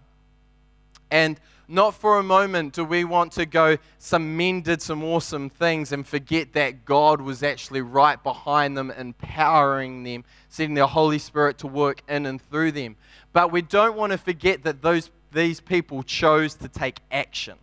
[1.11, 1.39] And
[1.69, 5.93] not for a moment do we want to go, some men did some awesome things
[5.93, 11.59] and forget that God was actually right behind them, empowering them, sending the Holy Spirit
[11.59, 12.97] to work in and through them.
[13.35, 17.59] But we don't want to forget that those, these people chose to take action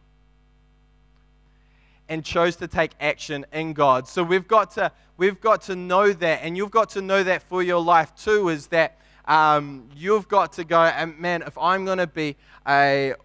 [2.07, 4.07] and chose to take action in God.
[4.07, 7.41] So we've got to we've got to know that, and you've got to know that
[7.43, 8.49] for your life too.
[8.49, 12.35] Is that um, you've got to go and man, if I'm going to be
[12.67, 13.15] a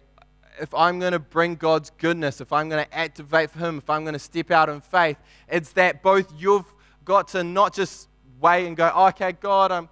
[0.59, 3.89] if I'm going to bring God's goodness, if I'm going to activate for Him, if
[3.89, 5.17] I'm going to step out in faith,
[5.47, 6.65] it's that both you've
[7.05, 9.87] got to not just wait and go, oh, okay, God, I'm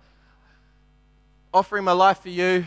[1.54, 2.66] offering my life for you,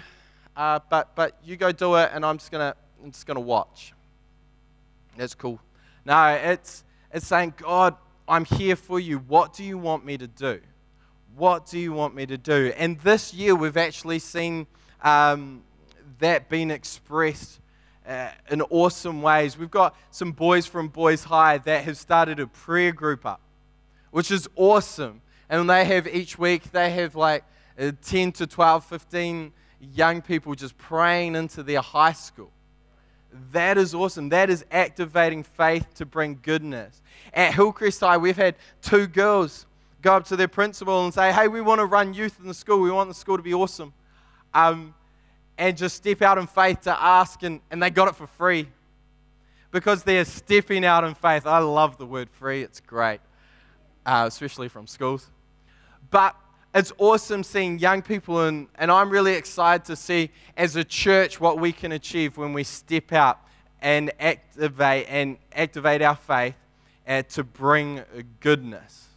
[0.56, 3.92] uh, but but you go do it, and I'm just gonna I'm just gonna watch.
[5.16, 5.60] That's cool.
[6.04, 7.96] No, it's, it's saying, God,
[8.28, 9.18] I'm here for you.
[9.18, 10.60] What do you want me to do?
[11.38, 12.72] What do you want me to do?
[12.76, 14.66] And this year, we've actually seen
[15.02, 15.62] um,
[16.18, 17.60] that being expressed
[18.04, 19.56] uh, in awesome ways.
[19.56, 23.40] We've got some boys from Boys High that have started a prayer group up,
[24.10, 25.22] which is awesome.
[25.48, 27.44] And they have each week, they have like
[27.78, 29.52] uh, 10 to 12, 15
[29.94, 32.50] young people just praying into their high school.
[33.52, 34.30] That is awesome.
[34.30, 37.00] That is activating faith to bring goodness.
[37.32, 39.66] At Hillcrest High, we've had two girls
[40.02, 42.54] go up to their principal and say, Hey, we want to run youth in the
[42.54, 42.80] school.
[42.80, 43.92] We want the school to be awesome.
[44.54, 44.94] Um,
[45.58, 48.68] and just step out in faith to ask, and, and they got it for free
[49.70, 51.46] because they're stepping out in faith.
[51.46, 53.20] I love the word free, it's great,
[54.06, 55.26] uh, especially from schools.
[56.10, 56.36] But
[56.74, 61.40] it's awesome seeing young people, and, and I'm really excited to see as a church
[61.40, 63.40] what we can achieve when we step out
[63.80, 66.54] and activate and activate our faith
[67.06, 68.02] uh, to bring
[68.40, 69.07] goodness.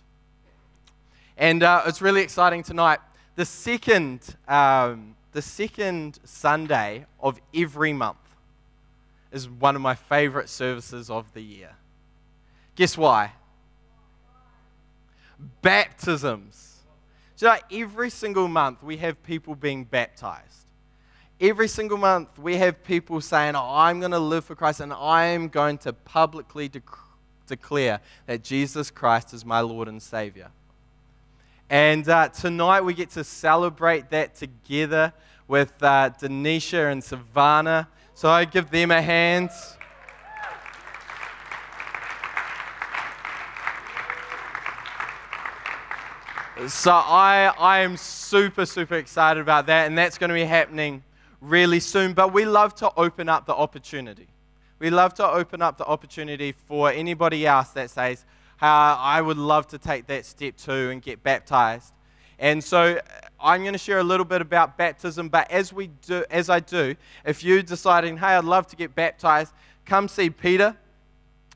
[1.42, 3.00] And uh, it's really exciting tonight.
[3.36, 8.20] The second, um, the second Sunday of every month
[9.32, 11.72] is one of my favorite services of the year.
[12.76, 13.32] Guess why?
[15.64, 16.82] Baptisms.
[17.38, 20.68] So like every single month we have people being baptized.
[21.40, 24.94] Every single month we have people saying, oh, I'm going to live for Christ and
[24.94, 27.00] I'm going to publicly dec-
[27.48, 30.52] declare that Jesus Christ is my Lord and Savior.
[31.72, 35.14] And uh, tonight we get to celebrate that together
[35.48, 37.88] with uh, Denisha and Savannah.
[38.14, 39.52] So I give them a hand.
[46.68, 51.02] So I, I am super, super excited about that, and that's going to be happening
[51.40, 52.12] really soon.
[52.12, 54.28] But we love to open up the opportunity.
[54.80, 58.26] We love to open up the opportunity for anybody else that says,
[58.62, 58.66] uh,
[59.00, 61.94] I would love to take that step too and get baptized.
[62.38, 63.00] And so
[63.40, 66.60] I'm going to share a little bit about baptism, but as we do, as I
[66.60, 66.96] do,
[67.26, 69.54] if you're deciding, hey, I'd love to get baptized,
[69.86, 70.76] come see Peter,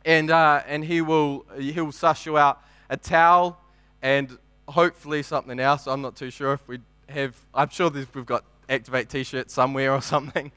[0.03, 3.59] and uh, and he will he will suss you out a towel
[4.01, 4.37] and
[4.67, 5.87] hopefully something else.
[5.87, 6.79] I'm not too sure if we
[7.09, 7.35] have.
[7.53, 10.51] I'm sure we've got activate T-shirts somewhere or something.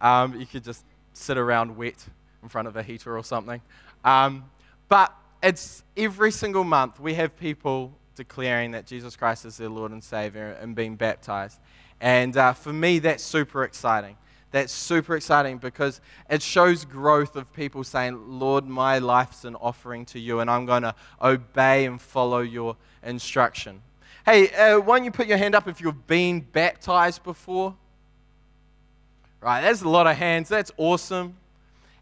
[0.00, 2.04] Um, you could just sit around wet
[2.42, 3.60] in front of a heater or something.
[4.04, 4.44] Um,
[4.88, 5.12] but
[5.44, 10.02] it's every single month we have people declaring that Jesus Christ is their Lord and
[10.02, 11.60] Savior and being baptized.
[12.00, 14.16] And uh, for me, that's super exciting.
[14.52, 20.06] That's super exciting because it shows growth of people saying, Lord, my life's an offering
[20.06, 23.82] to you, and I'm going to obey and follow your instruction.
[24.24, 27.74] Hey, uh, why don't you put your hand up if you've been baptized before?
[29.40, 30.48] Right, there's a lot of hands.
[30.48, 31.36] That's awesome.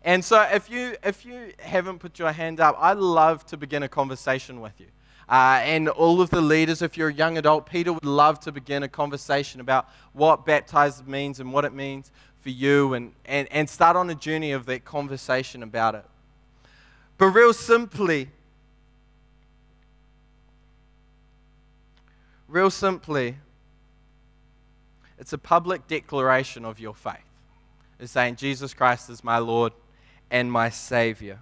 [0.05, 3.85] And so, if you if you haven't put your hand up, I'd love to begin
[3.85, 4.87] a conversation with you.
[5.29, 8.53] Uh, and all of the leaders, if you're a young adult, Peter would love to
[8.53, 13.47] begin a conversation about what baptized means and what it means for you, and, and,
[13.53, 16.05] and start on a journey of that conversation about it.
[17.17, 18.29] But real simply,
[22.49, 23.37] real simply,
[25.19, 27.15] it's a public declaration of your faith.
[28.01, 29.73] It's saying, Jesus Christ is my Lord
[30.33, 31.39] and my Savior.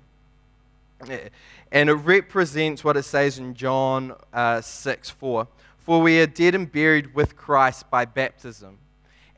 [1.73, 5.49] And it represents what it says in John uh, 6 4.
[5.79, 8.77] For we are dead and buried with Christ by baptism.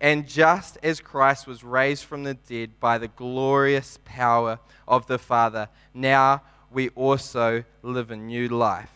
[0.00, 5.18] And just as Christ was raised from the dead by the glorious power of the
[5.18, 6.42] Father, now
[6.72, 8.90] we also live a new life.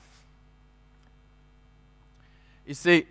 [2.67, 3.07] You see,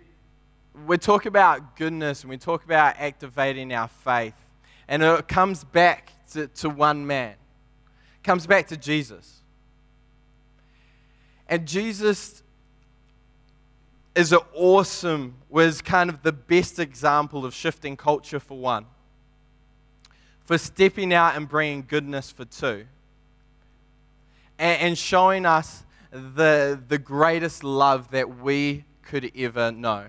[0.86, 4.34] we talk about goodness and we talk about activating our faith,
[4.88, 7.32] and it comes back to, to one man.
[7.32, 9.40] It comes back to Jesus.
[11.48, 12.42] And Jesus
[14.14, 18.86] is an awesome, was kind of the best example of shifting culture for one,
[20.44, 22.86] for stepping out and bringing goodness for two,
[24.58, 30.06] and, and showing us the, the greatest love that we could ever know.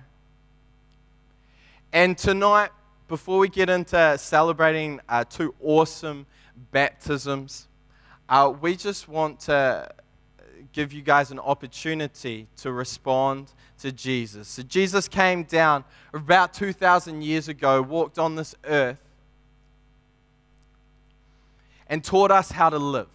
[1.91, 2.69] And tonight,
[3.07, 6.25] before we get into celebrating uh, two awesome
[6.71, 7.67] baptisms,
[8.27, 9.89] uh, we just want to
[10.73, 14.47] give you guys an opportunity to respond to Jesus.
[14.49, 18.99] So, Jesus came down about 2,000 years ago, walked on this earth,
[21.87, 23.07] and taught us how to live,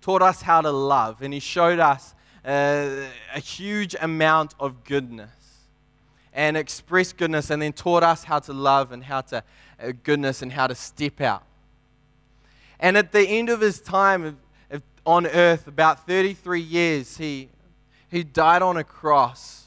[0.00, 2.14] taught us how to love, and He showed us
[2.44, 5.39] uh, a huge amount of goodness
[6.32, 9.42] and expressed goodness, and then taught us how to love and how to
[9.82, 11.42] uh, goodness and how to step out.
[12.78, 14.38] And at the end of his time
[15.04, 17.48] on earth, about 33 years, he,
[18.10, 19.64] he died on a cross.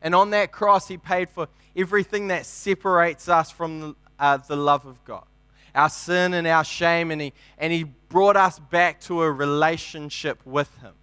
[0.00, 4.56] And on that cross, he paid for everything that separates us from the, uh, the
[4.56, 5.24] love of God
[5.76, 7.10] our sin and our shame.
[7.10, 10.94] And he, and he brought us back to a relationship with him,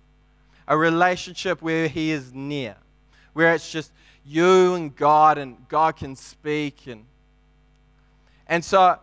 [0.67, 2.75] a relationship where he is near,
[3.33, 3.91] where it's just
[4.25, 6.87] you and God, and God can speak.
[6.87, 7.05] And,
[8.47, 8.97] and so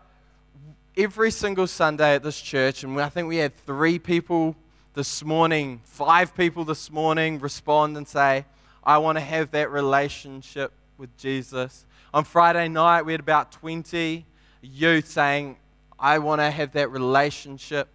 [0.96, 4.56] every single Sunday at this church, and I think we had three people
[4.94, 8.44] this morning, five people this morning respond and say,
[8.82, 11.84] I want to have that relationship with Jesus.
[12.12, 14.24] On Friday night, we had about 20
[14.62, 15.56] youth saying,
[15.98, 17.88] I want to have that relationship.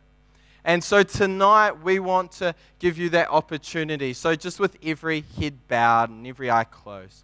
[0.66, 4.13] And so tonight, we want to give you that opportunity.
[4.13, 7.24] So, just with every head bowed and every eye closed.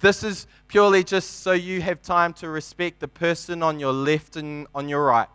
[0.00, 4.36] This is purely just so you have time to respect the person on your left
[4.36, 5.28] and on your right.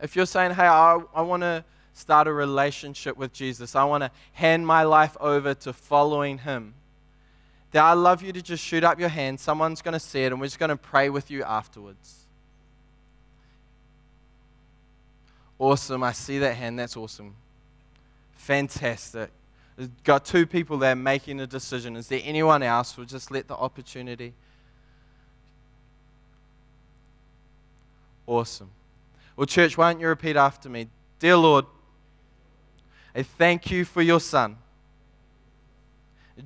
[0.00, 4.04] If you're saying, hey, I, I want to start a relationship with Jesus, I want
[4.04, 6.74] to hand my life over to following Him,
[7.70, 9.40] then I'd love you to just shoot up your hand.
[9.40, 12.23] Someone's going to see it, and we're just going to pray with you afterwards.
[15.64, 16.02] Awesome.
[16.02, 16.78] I see that hand.
[16.78, 17.34] That's awesome.
[18.36, 19.30] Fantastic.
[19.78, 21.96] We've got two people there making a decision.
[21.96, 22.98] Is there anyone else?
[22.98, 24.34] We'll just let the opportunity.
[28.26, 28.70] Awesome.
[29.36, 30.88] Well, church, why don't you repeat after me?
[31.18, 31.64] Dear Lord,
[33.14, 34.58] I thank you for your Son,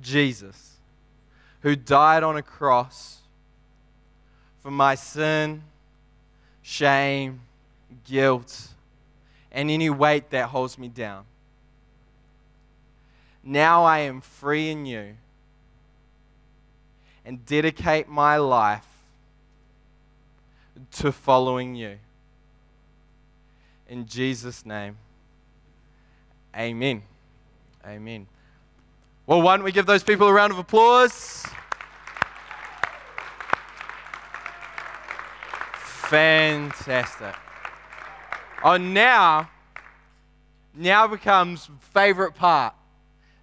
[0.01, 0.77] Jesus,
[1.59, 3.17] who died on a cross
[4.63, 5.61] for my sin,
[6.61, 7.41] shame,
[8.05, 8.69] guilt,
[9.51, 11.25] and any weight that holds me down.
[13.43, 15.15] Now I am free in you
[17.25, 18.85] and dedicate my life
[20.93, 21.97] to following you.
[23.87, 24.97] In Jesus' name,
[26.55, 27.01] amen.
[27.85, 28.27] Amen.
[29.25, 31.45] Well, why don't we give those people a round of applause?
[36.09, 37.35] Fantastic.
[38.61, 39.49] Oh, now,
[40.75, 42.73] now becomes favorite part.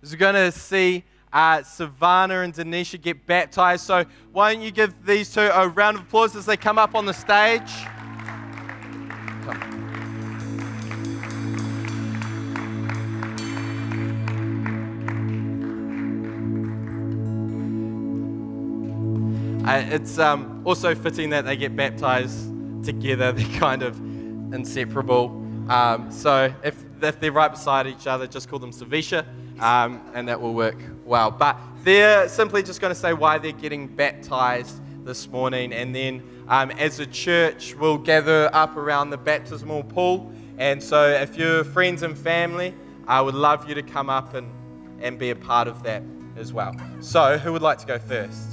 [0.03, 3.87] Is we're going to see uh, Savannah and Denisha get baptized.
[3.87, 6.95] So why don't you give these two a round of applause as they come up
[6.95, 7.63] on the stage?
[19.67, 23.33] Uh, it's um, also fitting that they get baptized together.
[23.37, 23.99] They're kind of
[24.53, 25.43] inseparable.
[25.69, 29.25] Um, so if, if they're right beside each other, just call them Savisha,
[29.61, 31.31] um, and that will work well.
[31.31, 36.23] But they're simply just going to say why they're getting baptized this morning, and then
[36.49, 40.33] um, as a church, we'll gather up around the baptismal pool.
[40.59, 42.75] And so if you're friends and family,
[43.07, 44.51] I would love you to come up and,
[45.01, 46.03] and be a part of that
[46.37, 46.75] as well.
[47.01, 48.53] So, who would like to go first?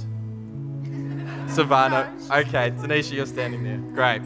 [1.48, 2.12] Savannah.
[2.26, 3.78] Okay, Tanisha, you're standing there.
[3.94, 4.22] Great.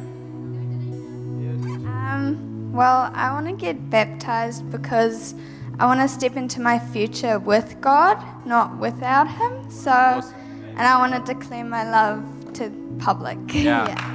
[2.19, 5.35] Um, well, I want to get baptized because
[5.79, 9.71] I want to step into my future with God, not without Him.
[9.71, 13.39] So, and I want to declare my love to public.
[13.55, 14.15] Yeah.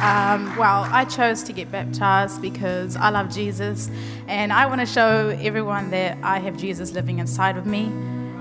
[0.00, 3.90] Um, well, I chose to get baptized because I love Jesus
[4.26, 7.84] and I want to show everyone that I have Jesus living inside of me.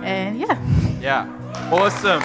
[0.04, 1.00] And yeah.
[1.02, 1.70] Yeah.
[1.72, 2.24] Awesome.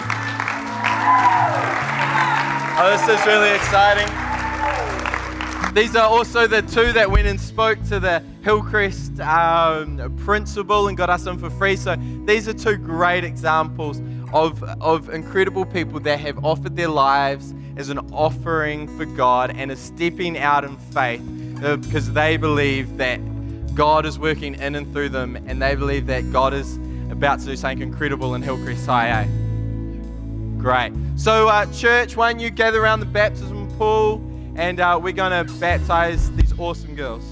[2.78, 4.08] Oh, this is really exciting.
[5.74, 10.96] these are also the two that went and spoke to the Hillcrest um, principal and
[10.96, 11.76] got us in for free.
[11.76, 14.00] So these are two great examples
[14.32, 19.70] of, of incredible people that have offered their lives as an offering for God and
[19.70, 21.22] are stepping out in faith
[21.62, 23.20] uh, because they believe that
[23.74, 26.76] God is working in and through them and they believe that God is
[27.10, 29.28] about to do something incredible in Hillcrest High.
[30.62, 30.92] Great.
[31.16, 34.22] So, uh, church, why don't you gather around the baptism pool
[34.54, 37.24] and uh, we're going to baptize these awesome girls.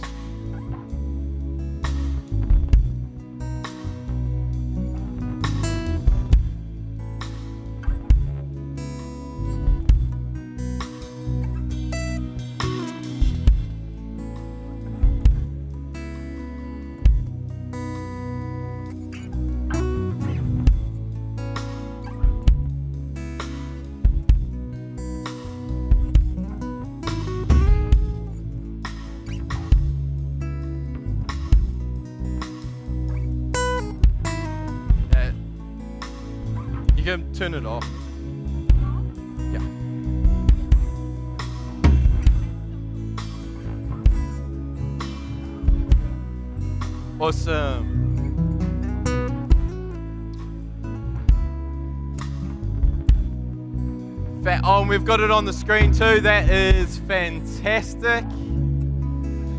[55.00, 56.20] We've got it on the screen too.
[56.20, 58.22] That is fantastic.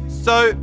[0.07, 0.55] So,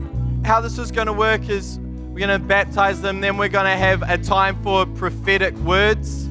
[0.44, 3.64] how this is going to work is we're going to baptize them, then we're going
[3.64, 6.26] to have a time for prophetic words.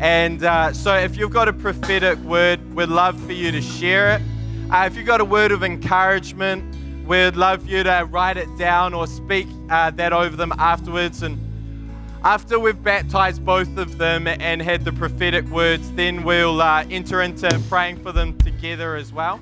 [0.00, 4.16] And uh, so, if you've got a prophetic word, we'd love for you to share
[4.16, 4.22] it.
[4.72, 6.74] Uh, if you've got a word of encouragement,
[7.06, 11.22] we'd love for you to write it down or speak uh, that over them afterwards.
[11.22, 11.38] And
[12.24, 17.20] after we've baptized both of them and had the prophetic words, then we'll uh, enter
[17.20, 19.40] into praying for them together as well.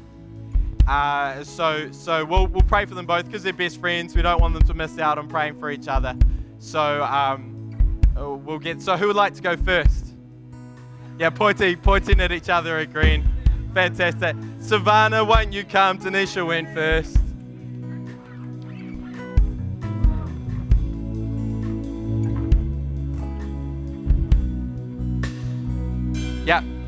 [0.89, 4.17] Uh, so so we'll, we'll pray for them both because they're best friends.
[4.17, 6.17] We don't want them to miss out on praying for each other.
[6.59, 7.81] So um,
[8.19, 8.83] uh, we'll get.
[8.83, 10.07] So who would like to go first?
[11.21, 13.25] Yeah, pointing pointing at each other, agreeing.
[13.75, 14.35] Fantastic.
[14.59, 15.99] Savannah, won't you come?
[15.99, 17.17] Tanisha went first.
[26.53, 26.82] Yeah.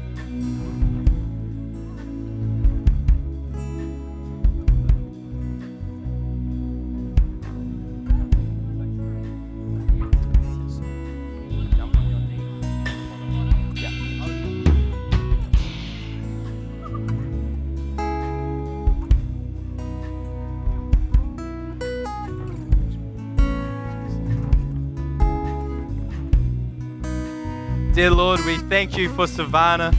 [28.35, 29.93] Lord, we thank you for Savannah.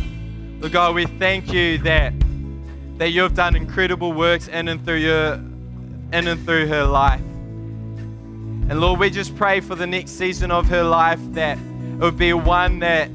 [0.59, 2.13] Lord God, we thank you that
[2.97, 5.35] that you have done incredible works in and through your
[6.11, 7.21] in and through her life.
[7.21, 12.17] And Lord, we just pray for the next season of her life that it would
[12.17, 13.09] be one that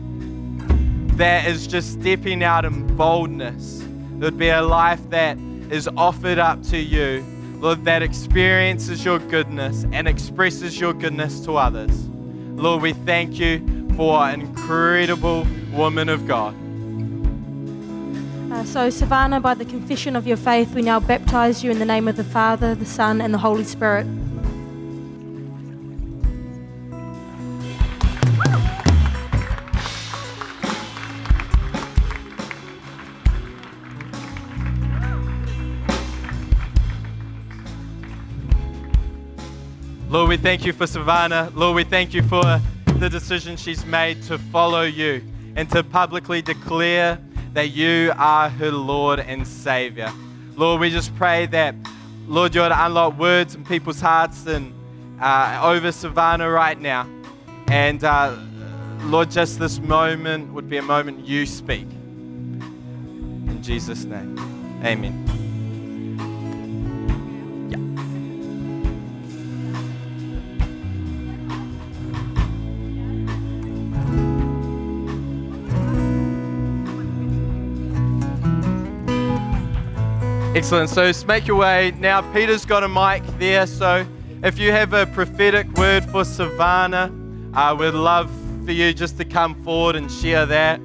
[1.18, 3.82] that is just stepping out in boldness.
[3.82, 5.36] It would be a life that
[5.70, 7.22] is offered up to you.
[7.58, 12.08] Lord, that experiences your goodness and expresses your goodness to others.
[12.08, 16.54] Lord, we thank you for an incredible woman of God.
[18.50, 21.84] Uh, so, Savannah, by the confession of your faith, we now baptize you in the
[21.84, 24.06] name of the Father, the Son, and the Holy Spirit.
[40.08, 41.52] Lord, we thank you for Savannah.
[41.54, 42.62] Lord, we thank you for
[43.00, 45.22] the decision she's made to follow you
[45.56, 47.18] and to publicly declare
[47.54, 50.12] that you are her Lord and Savior.
[50.54, 51.74] Lord, we just pray that,
[52.28, 54.74] Lord, you're to unlock words in people's hearts and
[55.18, 57.08] uh, over Savannah right now.
[57.68, 58.36] And uh,
[59.04, 61.88] Lord, just this moment would be a moment you speak.
[61.90, 64.38] In Jesus' name,
[64.84, 65.29] amen.
[80.60, 80.90] Excellent.
[80.90, 81.90] So make your way.
[81.92, 83.66] Now, Peter's got a mic there.
[83.66, 84.06] So
[84.44, 87.10] if you have a prophetic word for Savannah,
[87.54, 88.30] uh, we'd love
[88.66, 90.78] for you just to come forward and share that.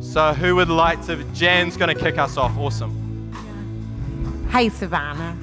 [0.00, 1.22] So who would like to?
[1.34, 2.56] Jan's going to kick us off.
[2.56, 4.48] Awesome.
[4.50, 5.36] Hey, Savannah.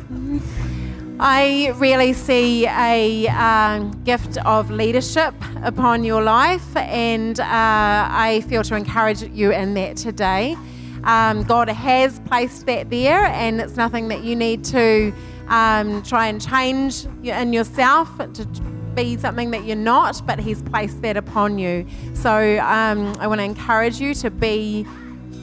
[1.19, 8.63] I really see a um, gift of leadership upon your life, and uh, I feel
[8.63, 10.57] to encourage you in that today.
[11.04, 15.14] Um, God has placed that there, and it's nothing that you need to
[15.48, 18.45] um, try and change in yourself to
[18.95, 21.86] be something that you're not, but He's placed that upon you.
[22.14, 24.86] So um, I want to encourage you to be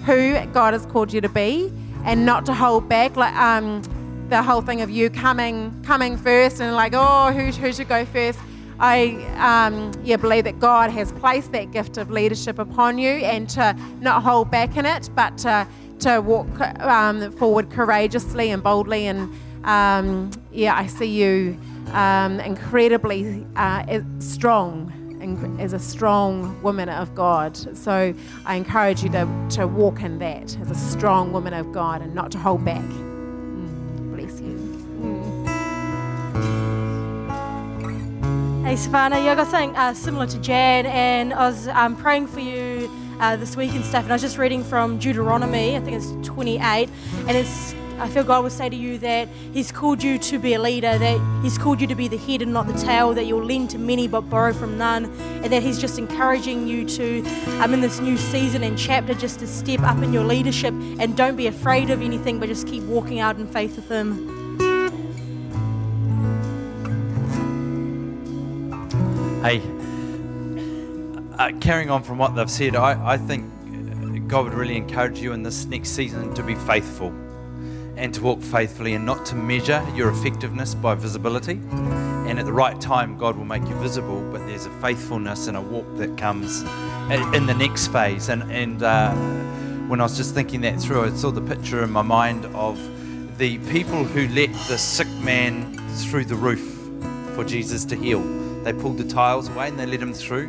[0.04, 1.72] who God has called you to be,
[2.04, 3.16] and not to hold back.
[3.16, 3.82] Like um,
[4.28, 8.04] the whole thing of you coming coming first, and like, oh, who, who should go
[8.04, 8.38] first?
[8.78, 13.48] I um, yeah believe that God has placed that gift of leadership upon you, and
[13.50, 15.66] to not hold back in it, but to
[16.00, 19.06] to walk um, forward courageously and boldly.
[19.06, 19.32] And
[19.64, 21.58] um, yeah, I see you
[21.92, 24.92] um, incredibly uh, strong
[25.58, 27.56] as a strong woman of God.
[27.76, 28.12] So
[28.44, 32.14] I encourage you to, to walk in that as a strong woman of God and
[32.14, 32.84] not to hold back.
[38.64, 42.28] Hey, Savannah, yeah, I got something uh, similar to Jan, and I was um, praying
[42.28, 42.90] for you
[43.20, 46.26] uh, this week and stuff, and I was just reading from Deuteronomy, I think it's
[46.26, 46.88] 28,
[47.28, 50.54] and it's I feel God will say to you that He's called you to be
[50.54, 53.26] a leader, that He's called you to be the head and not the tail, that
[53.26, 55.04] you'll lend to many but borrow from none,
[55.44, 57.22] and that He's just encouraging you to,
[57.60, 61.14] um, in this new season and chapter, just to step up in your leadership and
[61.18, 64.33] don't be afraid of anything, but just keep walking out in faith with Him.
[69.44, 69.60] Hey,
[71.38, 75.34] uh, carrying on from what they've said, I, I think God would really encourage you
[75.34, 77.08] in this next season to be faithful
[77.94, 81.60] and to walk faithfully and not to measure your effectiveness by visibility.
[82.26, 85.58] And at the right time, God will make you visible, but there's a faithfulness and
[85.58, 86.62] a walk that comes
[87.12, 88.30] in in the next phase.
[88.30, 89.12] And, and uh,
[89.88, 92.78] when I was just thinking that through, I saw the picture in my mind of
[93.36, 96.80] the people who let the sick man through the roof
[97.34, 98.43] for Jesus to heal.
[98.64, 100.48] They pulled the tiles away and they let him through.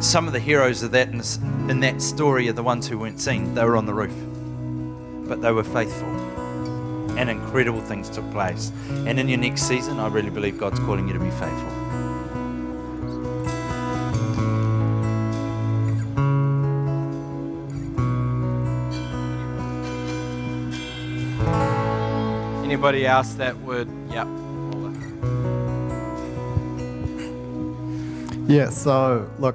[0.00, 3.52] Some of the heroes of that in, that story are the ones who weren't seen.
[3.54, 4.14] They were on the roof,
[5.28, 6.08] but they were faithful,
[7.18, 8.70] and incredible things took place.
[8.88, 11.74] And in your next season, I really believe God's calling you to be faithful.
[22.62, 23.88] Anybody else that would?
[24.10, 24.28] Yep.
[28.48, 29.54] Yeah, so look,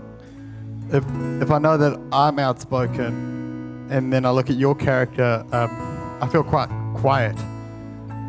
[0.90, 1.04] if
[1.42, 6.28] if I know that I'm outspoken, and then I look at your character, um, I
[6.28, 7.36] feel quite quiet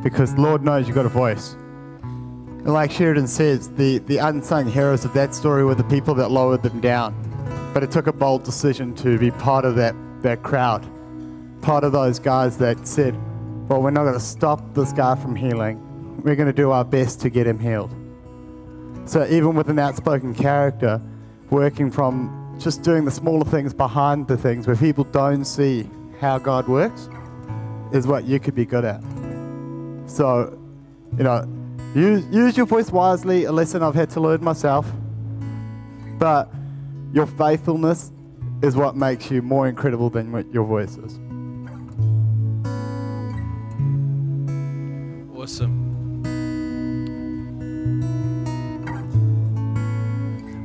[0.02, 1.52] because Lord knows you've got a voice.
[2.02, 6.30] And like Sheridan says, the, the unsung heroes of that story were the people that
[6.30, 7.14] lowered them down.
[7.74, 10.86] But it took a bold decision to be part of that, that crowd,
[11.62, 13.14] part of those guys that said,
[13.68, 15.80] well, we're not going to stop this guy from healing.
[16.22, 17.94] We're going to do our best to get him healed.
[19.06, 21.00] So even with an outspoken character,
[21.50, 25.88] working from just doing the smaller things behind the things where people don't see
[26.20, 27.08] how God works
[27.92, 29.02] is what you could be good at.
[30.06, 30.58] So,
[31.16, 31.46] you know,
[31.94, 34.90] use, use your voice wisely, a lesson I've had to learn myself.
[36.18, 36.50] But
[37.12, 38.12] your faithfulness
[38.62, 41.18] is what makes you more incredible than what your voice is.
[45.36, 45.83] Awesome.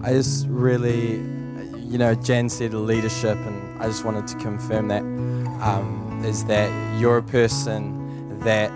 [0.02, 1.16] I just really,
[1.78, 5.02] you know, Jan said leadership, and I just wanted to confirm that
[5.62, 8.72] um, is that you're a person that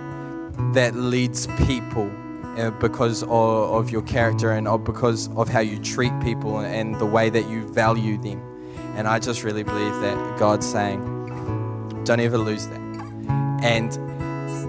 [0.73, 2.11] that leads people
[2.57, 6.95] uh, because of, of your character and of, because of how you treat people and
[6.99, 8.41] the way that you value them.
[8.95, 11.01] And I just really believe that God's saying,
[12.03, 12.81] don't ever lose that.
[13.63, 13.93] And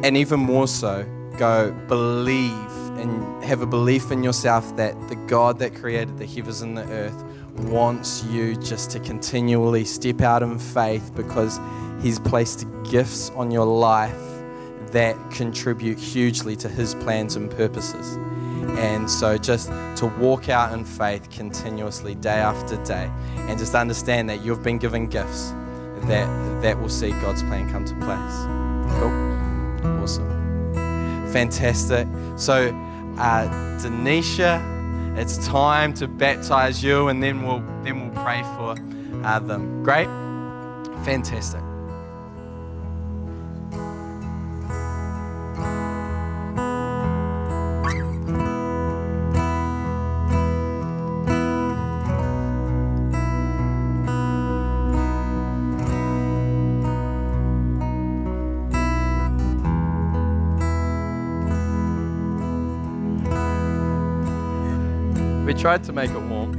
[0.05, 1.05] and even more so,
[1.37, 6.61] go believe and have a belief in yourself that the God that created the heavens
[6.61, 7.25] and the earth
[7.57, 11.61] wants you just to continually step out in faith because
[12.03, 14.21] He's placed gifts on your life
[14.93, 18.17] that contribute hugely to His plans and purposes.
[18.79, 24.29] And so just to walk out in faith continuously, day after day, and just understand
[24.31, 25.53] that you've been given gifts
[26.07, 28.99] that, that will see God's plan come to place.
[28.99, 30.03] Cool.
[30.03, 31.33] Awesome.
[31.33, 32.07] Fantastic.
[32.37, 32.69] So,
[33.19, 33.49] uh,
[33.81, 34.61] Denisha,
[35.17, 38.75] it's time to baptize you, and then we'll then we'll pray for
[39.25, 39.83] uh, them.
[39.83, 40.09] Great.
[41.05, 41.63] Fantastic.
[65.65, 66.53] tried to make it warm.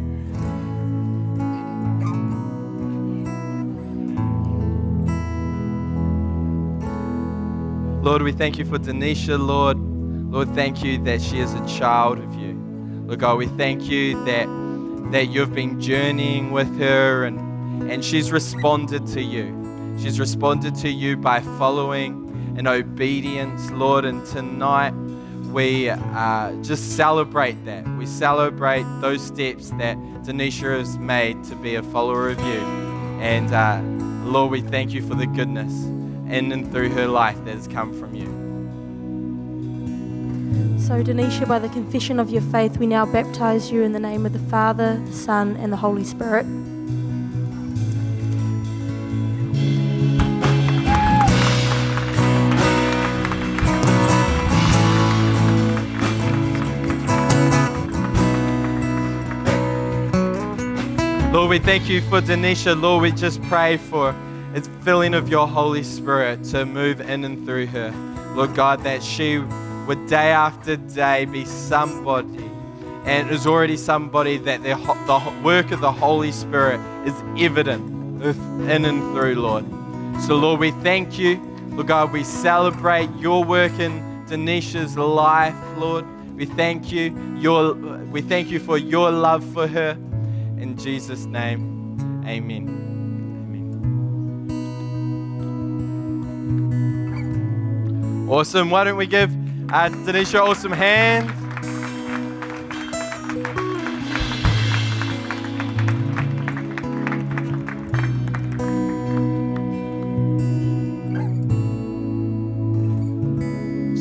[8.02, 9.78] Lord, we thank you for Denisha, Lord.
[9.78, 12.54] Lord, thank you that she is a child of you.
[13.06, 14.48] Lord God, we thank you that
[15.12, 17.38] that you've been journeying with her and
[17.92, 19.54] and she's responded to you.
[20.02, 24.96] She's responded to you by following and obedience, Lord, and tonight
[25.56, 27.88] we uh, just celebrate that.
[27.98, 29.96] We celebrate those steps that
[30.26, 32.60] Denisha has made to be a follower of you.
[33.22, 33.82] And uh,
[34.30, 35.72] Lord, we thank you for the goodness
[36.30, 38.26] in and through her life that has come from you.
[40.78, 44.26] So, Denisha, by the confession of your faith, we now baptize you in the name
[44.26, 46.46] of the Father, the Son, and the Holy Spirit.
[61.46, 62.82] Lord, we thank you for Denisha.
[62.82, 64.16] Lord, we just pray for
[64.56, 67.92] its filling of your Holy Spirit to move in and through her.
[68.34, 72.50] Lord God, that she would day after day be somebody,
[73.06, 74.74] and is already somebody that the,
[75.06, 78.24] the work of the Holy Spirit is evident
[78.68, 79.66] in and through, Lord.
[80.24, 81.40] So, Lord, we thank you.
[81.68, 86.06] Lord God, we celebrate your work in Denisha's life, Lord.
[86.36, 87.16] We thank you.
[87.38, 89.96] Your, we thank you for your love for her.
[90.66, 92.68] In Jesus' name, amen.
[98.18, 98.28] Amen.
[98.28, 98.72] Awesome.
[98.72, 99.30] Why don't we give
[99.72, 101.30] uh, Denisha all some hands?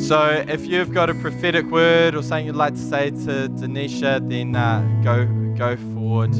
[0.07, 4.27] So, if you've got a prophetic word or something you'd like to say to Denisha,
[4.27, 6.35] then uh, go go forward.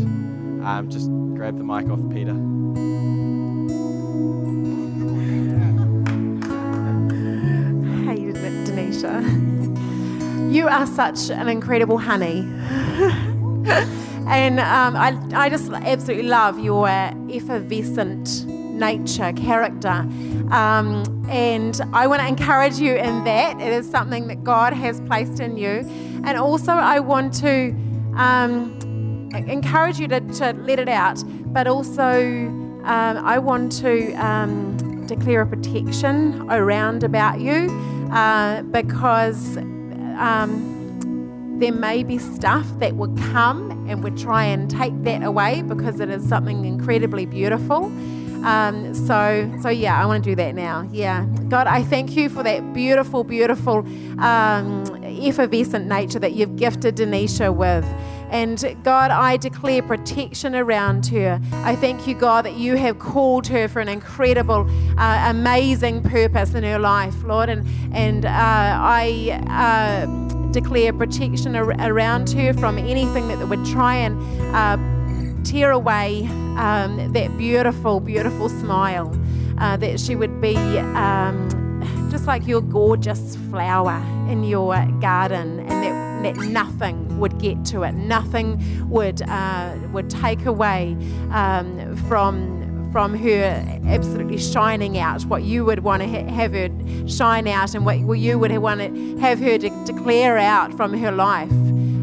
[0.64, 2.34] Um, just grab the mic off Peter.
[8.06, 8.32] Hey,
[8.66, 10.54] Denisha.
[10.54, 12.42] You are such an incredible honey.
[14.28, 20.08] and um, I, I just absolutely love your effervescent nature, character.
[20.52, 23.60] Um, and I want to encourage you in that.
[23.60, 25.90] It is something that God has placed in you.
[26.24, 27.72] And also, I want to
[28.16, 28.75] um,
[29.38, 32.22] encourage you to, to let it out, but also,
[32.84, 37.70] um, I want to um, declare a protection around about you
[38.12, 45.04] uh, because um, there may be stuff that would come and would try and take
[45.04, 47.86] that away because it is something incredibly beautiful.
[48.46, 50.88] Um, so, so yeah, I want to do that now.
[50.92, 53.80] Yeah, God, I thank you for that beautiful, beautiful,
[54.20, 57.86] um, effervescent nature that you've gifted Denisha with.
[58.30, 61.40] And God, I declare protection around her.
[61.54, 66.54] I thank you, God, that you have called her for an incredible, uh, amazing purpose
[66.54, 67.50] in her life, Lord.
[67.50, 69.42] And and uh, I.
[69.50, 70.26] Uh,
[70.56, 74.16] declare protection ar- around her from anything that would try and
[74.56, 74.78] uh,
[75.44, 76.26] tear away
[76.58, 79.14] um, that beautiful, beautiful smile.
[79.58, 85.70] Uh, that she would be um, just like your gorgeous flower in your garden, and
[85.70, 87.94] that, that nothing would get to it.
[87.94, 90.98] Nothing would uh, would take away
[91.32, 96.70] um, from from her absolutely shining out what you would want to ha- have her
[97.08, 101.12] shine out and what you would want to have her de- declare out from her
[101.12, 101.52] life.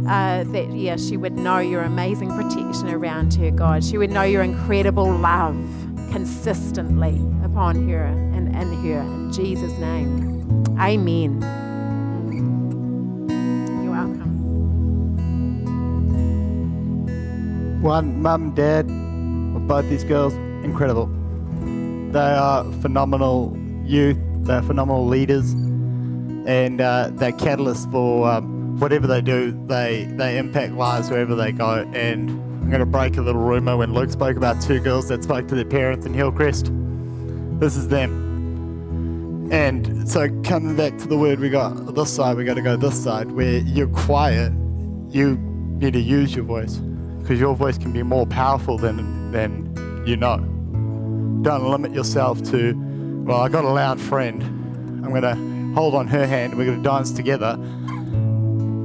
[0.07, 3.85] Uh, that yeah, she would know your amazing protection around her, God.
[3.85, 5.57] She would know your incredible love
[6.11, 9.01] consistently upon her and in her.
[9.01, 11.62] In Jesus' name, Amen.
[17.83, 18.87] One, mum, dad,
[19.67, 20.35] both these girls,
[20.65, 21.07] incredible.
[22.13, 29.21] They are phenomenal youth, they're phenomenal leaders, and uh, they're catalysts for um, whatever they
[29.21, 29.51] do.
[29.67, 31.85] They, they impact lives wherever they go.
[31.93, 35.25] And I'm going to break a little rumor when Luke spoke about two girls that
[35.25, 36.71] spoke to their parents in Hillcrest.
[37.59, 39.51] This is them.
[39.51, 42.77] And so coming back to the word, we got this side, we got to go
[42.77, 44.53] this side, where you're quiet,
[45.09, 45.37] you
[45.81, 46.81] need to use your voice
[47.33, 50.37] because your voice can be more powerful than, than you know.
[51.41, 52.75] Don't limit yourself to,
[53.25, 54.43] well, I got a loud friend.
[55.03, 55.35] I'm going to
[55.75, 56.59] hold on her hand.
[56.59, 57.57] We're going to dance together.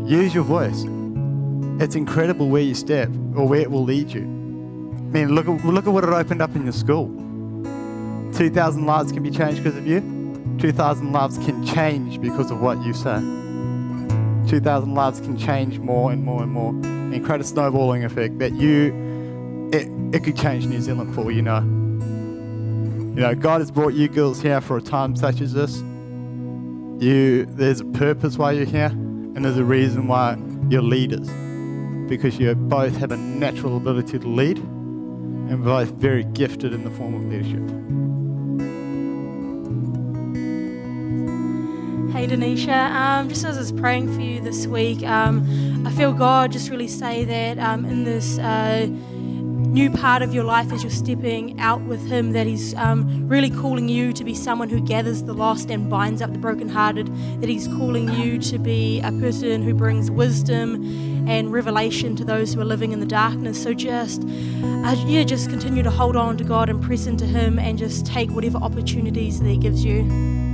[0.08, 0.86] Use your voice.
[1.84, 4.22] It's incredible where you step or where it will lead you.
[4.22, 7.08] I mean, look at, look at what it opened up in your school.
[8.34, 10.00] 2,000 lives can be changed because of you.
[10.58, 13.20] 2,000 lives can change because of what you say.
[14.50, 18.54] 2,000 lives can change more and more and more and create a snowballing effect that
[18.54, 21.60] you, it, it could change New Zealand for you know.
[21.60, 25.78] You know, God has brought you girls here for a time such as this.
[27.02, 30.38] you there's a purpose why you're here, and there's a reason why
[30.70, 31.28] you're leaders,
[32.08, 36.92] because you both have a natural ability to lead, and both very gifted in the
[36.92, 38.07] form of leadership.
[42.18, 46.14] Hey Denisha, um, just as I was praying for you this week, um, I feel
[46.14, 50.82] God just really say that um, in this uh, new part of your life as
[50.82, 54.82] you're stepping out with Him, that He's um, really calling you to be someone who
[54.82, 57.06] gathers the lost and binds up the brokenhearted,
[57.40, 62.56] that He's calling you to be a person who brings wisdom and revelation to those
[62.56, 63.62] who are living in the darkness.
[63.62, 67.60] So just, uh, yeah, just continue to hold on to God and press into Him
[67.60, 70.47] and just take whatever opportunities that He gives you.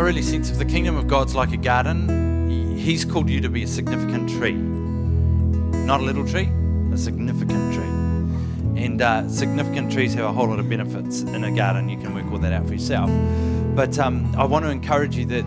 [0.00, 3.50] I really sense if the kingdom of God's like a garden, He's called you to
[3.50, 4.54] be a significant tree.
[4.54, 6.48] Not a little tree,
[6.90, 8.82] a significant tree.
[8.82, 11.90] And uh, significant trees have a whole lot of benefits in a garden.
[11.90, 13.10] You can work all that out for yourself.
[13.76, 15.44] But um, I want to encourage you that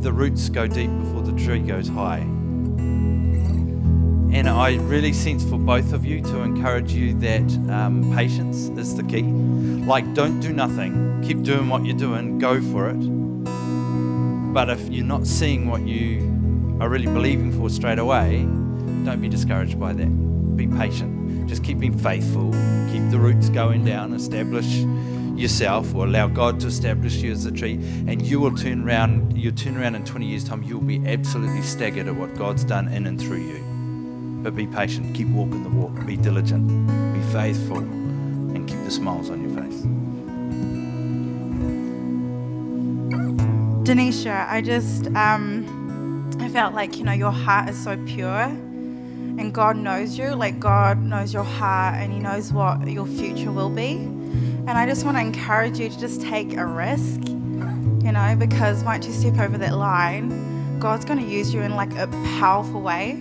[0.00, 2.20] the roots go deep before the tree goes high.
[4.30, 8.94] And I really sense for both of you to encourage you that um, patience is
[8.94, 9.22] the key.
[9.22, 13.17] Like, don't do nothing, keep doing what you're doing, go for it.
[14.52, 16.20] But if you're not seeing what you
[16.80, 18.42] are really believing for straight away,
[19.04, 20.56] don't be discouraged by that.
[20.56, 21.48] Be patient.
[21.48, 22.50] Just keep being faithful.
[22.92, 24.12] Keep the roots going down.
[24.12, 24.66] Establish
[25.38, 27.74] yourself or allow God to establish you as a tree.
[28.06, 31.62] And you will turn around, you'll turn around in 20 years' time, you'll be absolutely
[31.62, 34.42] staggered at what God's done in and through you.
[34.42, 35.14] But be patient.
[35.14, 36.06] Keep walking the walk.
[36.06, 36.66] Be diligent.
[37.12, 37.78] Be faithful.
[37.78, 39.47] And keep the smiles on your
[43.88, 49.50] Denisha, I just um, I felt like you know your heart is so pure, and
[49.54, 50.34] God knows you.
[50.34, 53.92] Like God knows your heart, and He knows what your future will be.
[53.92, 58.84] And I just want to encourage you to just take a risk, you know, because
[58.84, 62.08] once you step over that line, God's going to use you in like a
[62.38, 63.12] powerful way.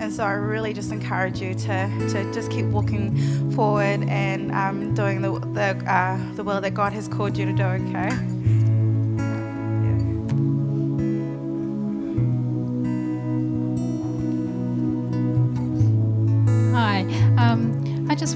[0.00, 4.94] And so I really just encourage you to, to just keep walking forward and um,
[4.94, 7.64] doing the the, uh, the will that God has called you to do.
[7.64, 8.35] Okay.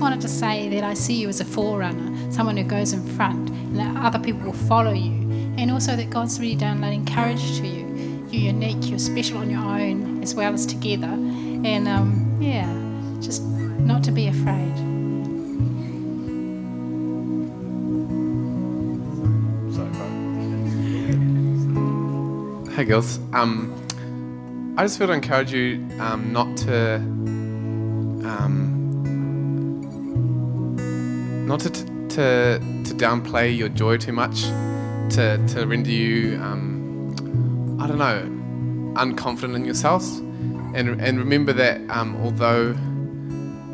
[0.01, 3.07] Just wanted to say that I see you as a forerunner, someone who goes in
[3.17, 5.13] front, and that other people will follow you.
[5.59, 8.27] And also that God's really downloading courage to you.
[8.31, 11.07] You're unique, you're special on your own as well as together.
[11.07, 12.65] And um, yeah,
[13.21, 14.73] just not to be afraid.
[22.75, 26.95] Hey girls, um, I just feel to encourage you um, not to
[28.25, 28.60] um,
[31.51, 34.43] not to, to to downplay your joy too much,
[35.15, 38.37] to to render you um, I don't know
[38.95, 40.19] unconfident in yourselves,
[40.75, 42.77] and and remember that um, although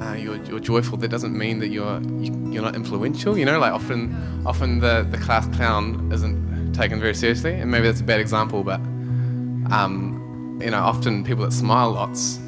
[0.01, 3.37] uh, you're, you're joyful, that doesn't mean that you're you, you're not influential.
[3.37, 7.87] You know, like often often the the class clown isn't taken very seriously, and maybe
[7.87, 8.81] that's a bad example, but
[9.71, 12.39] um, you know, often people that smile lots,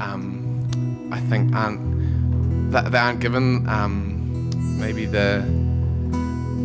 [0.00, 4.13] um, I think aren't that they aren't given um,
[4.64, 5.44] maybe the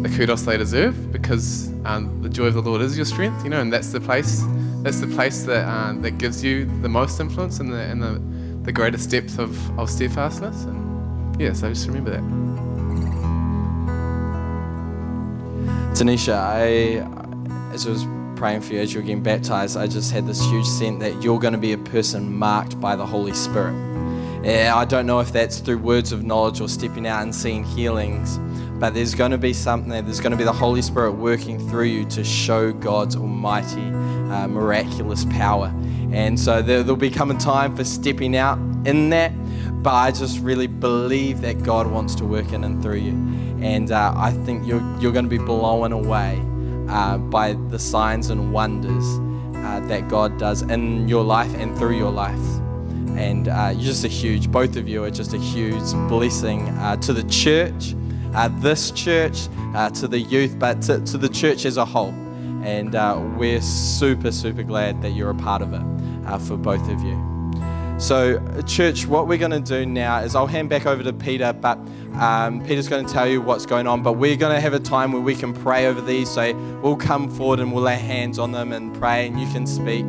[0.01, 3.49] the kudos they deserve because um, the joy of the Lord is your strength, you
[3.49, 4.43] know, and that's the place
[4.81, 8.21] that's the place that uh, that gives you the most influence and the and the,
[8.63, 10.63] the greatest depth of, of steadfastness.
[10.63, 12.23] And yeah, so just remember that.
[15.95, 18.05] Tanisha, I, as I was
[18.37, 21.21] praying for you as you were getting baptized, I just had this huge sense that
[21.21, 23.88] you're going to be a person marked by the Holy Spirit.
[24.49, 27.63] Yeah, I don't know if that's through words of knowledge or stepping out and seeing
[27.63, 28.39] healings,
[28.79, 30.01] but there's going to be something there.
[30.01, 34.47] There's going to be the Holy Spirit working through you to show God's almighty, uh,
[34.47, 35.71] miraculous power.
[36.11, 38.57] And so there, there'll be come a time for stepping out
[38.87, 39.31] in that,
[39.83, 43.11] but I just really believe that God wants to work in and through you.
[43.61, 46.43] And uh, I think you're, you're going to be blown away
[46.89, 49.05] uh, by the signs and wonders
[49.57, 52.58] uh, that God does in your life and through your life.
[53.19, 56.95] And uh, you're just a huge, both of you are just a huge blessing uh,
[56.97, 57.93] to the church,
[58.33, 62.13] uh, this church, uh, to the youth, but to, to the church as a whole.
[62.63, 65.81] And uh, we're super, super glad that you're a part of it
[66.27, 67.38] uh, for both of you.
[67.99, 71.51] So, church, what we're going to do now is I'll hand back over to Peter,
[71.51, 71.77] but
[72.15, 74.03] um, Peter's going to tell you what's going on.
[74.03, 76.29] But we're going to have a time where we can pray over these.
[76.29, 79.67] So, we'll come forward and we'll lay hands on them and pray, and you can
[79.67, 80.05] speak.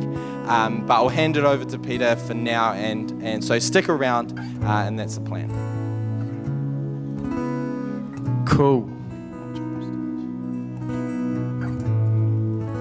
[0.47, 4.39] Um, but I'll hand it over to Peter for now, and, and so stick around,
[4.63, 5.49] uh, and that's the plan.
[8.47, 8.83] Cool.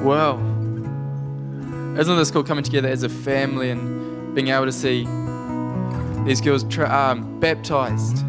[0.05, 0.37] Wow.
[1.99, 5.07] Isn't this cool coming together as a family and being able to see
[6.25, 8.25] these girls tra- um, baptized?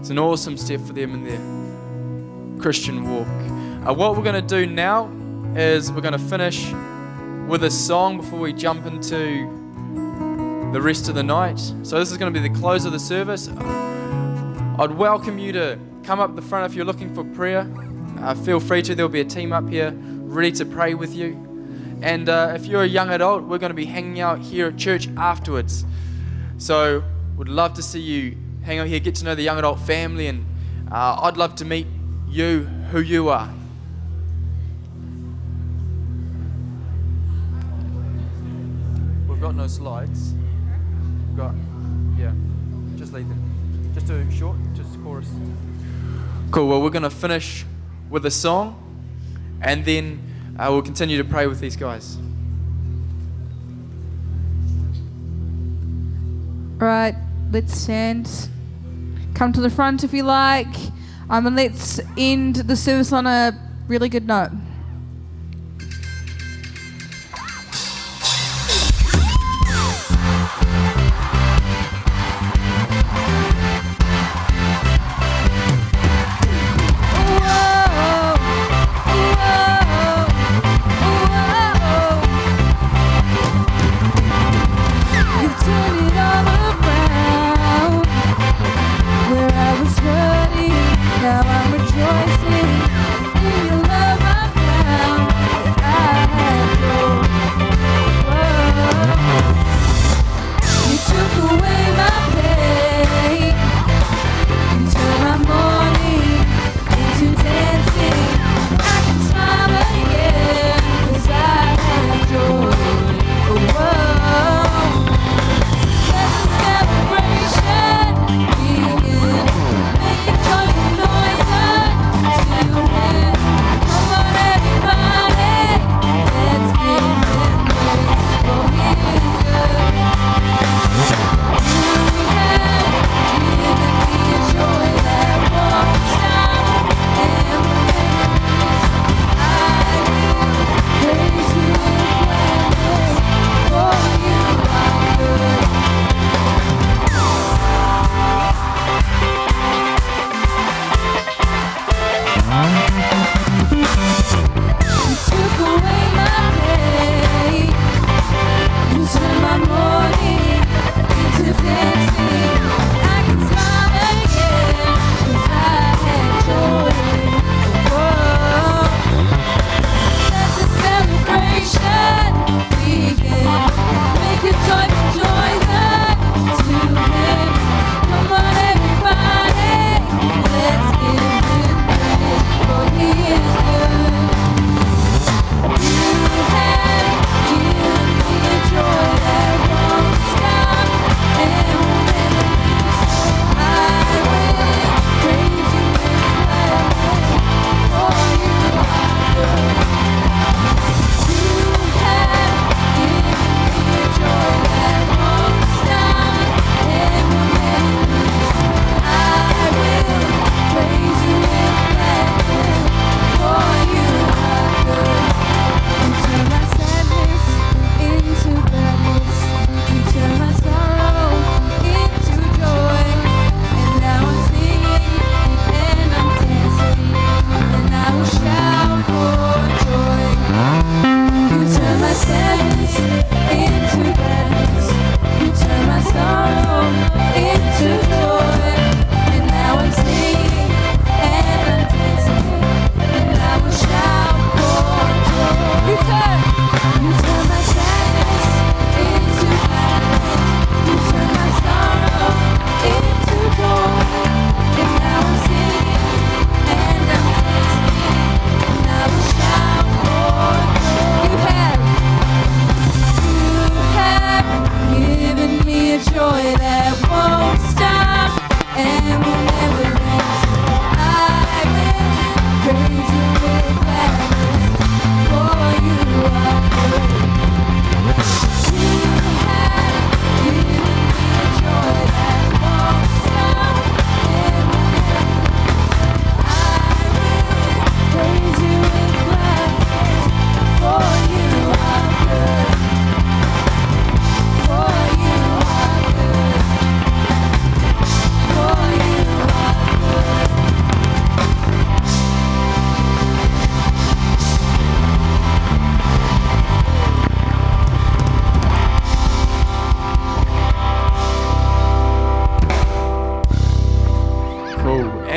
[0.00, 3.26] It's an awesome step for them in their Christian walk.
[3.88, 5.10] Uh, what we're going to do now
[5.56, 6.70] is we're going to finish
[7.48, 9.52] with a song before we jump into
[10.72, 11.58] the rest of the night.
[11.82, 13.48] So, this is going to be the close of the service.
[14.78, 17.70] I'd welcome you to come up the front if you're looking for prayer.
[18.20, 18.94] Uh, feel free to.
[18.94, 21.45] There'll be a team up here ready to pray with you.
[22.02, 24.76] And uh, if you're a young adult, we're going to be hanging out here at
[24.76, 25.84] church afterwards.
[26.58, 27.02] So,
[27.36, 30.26] would love to see you hang out here, get to know the young adult family,
[30.26, 30.44] and
[30.90, 31.86] uh, I'd love to meet
[32.28, 33.48] you, who you are.
[39.28, 40.34] We've got no slides.
[41.28, 41.54] We've got,
[42.18, 42.32] yeah,
[42.96, 43.92] just leave them.
[43.94, 45.28] Just do short, just chorus.
[46.50, 46.68] Cool.
[46.68, 47.64] Well, we're going to finish
[48.10, 48.82] with a song,
[49.60, 50.20] and then
[50.58, 52.18] uh, we'll continue to pray with these guys.
[56.78, 57.14] Right,
[57.50, 58.48] let's stand.
[59.34, 60.74] Come to the front if you like.
[61.28, 63.58] Um, and let's end the service on a
[63.88, 64.50] really good note.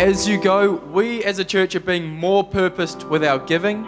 [0.09, 3.85] As you go, we as a church are being more purposed with our giving.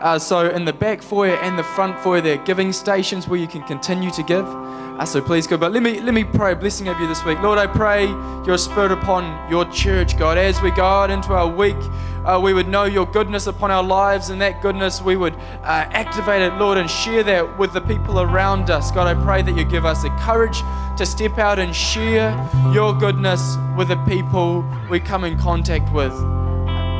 [0.00, 3.38] Uh, so in the back foyer and the front foyer, there are giving stations where
[3.38, 4.46] you can continue to give.
[4.46, 5.58] Uh, so please go.
[5.58, 7.58] But let me let me pray a blessing over you this week, Lord.
[7.58, 8.06] I pray
[8.46, 10.38] Your Spirit upon Your church, God.
[10.38, 11.76] As we go out into our week,
[12.24, 15.86] uh, we would know Your goodness upon our lives, and that goodness we would uh,
[15.92, 18.90] activate it, Lord, and share that with the people around us.
[18.90, 20.62] God, I pray that You give us the courage
[20.96, 22.30] to step out and share
[22.72, 26.12] Your goodness with the people we come in contact with.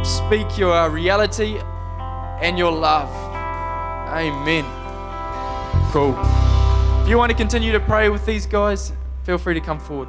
[0.07, 1.59] Speak Your reality
[2.41, 3.11] and your love.
[4.15, 4.65] Amen.
[5.91, 6.17] Cool.
[7.03, 8.93] If you want to continue to pray with these guys,
[9.25, 10.09] feel free to come forward.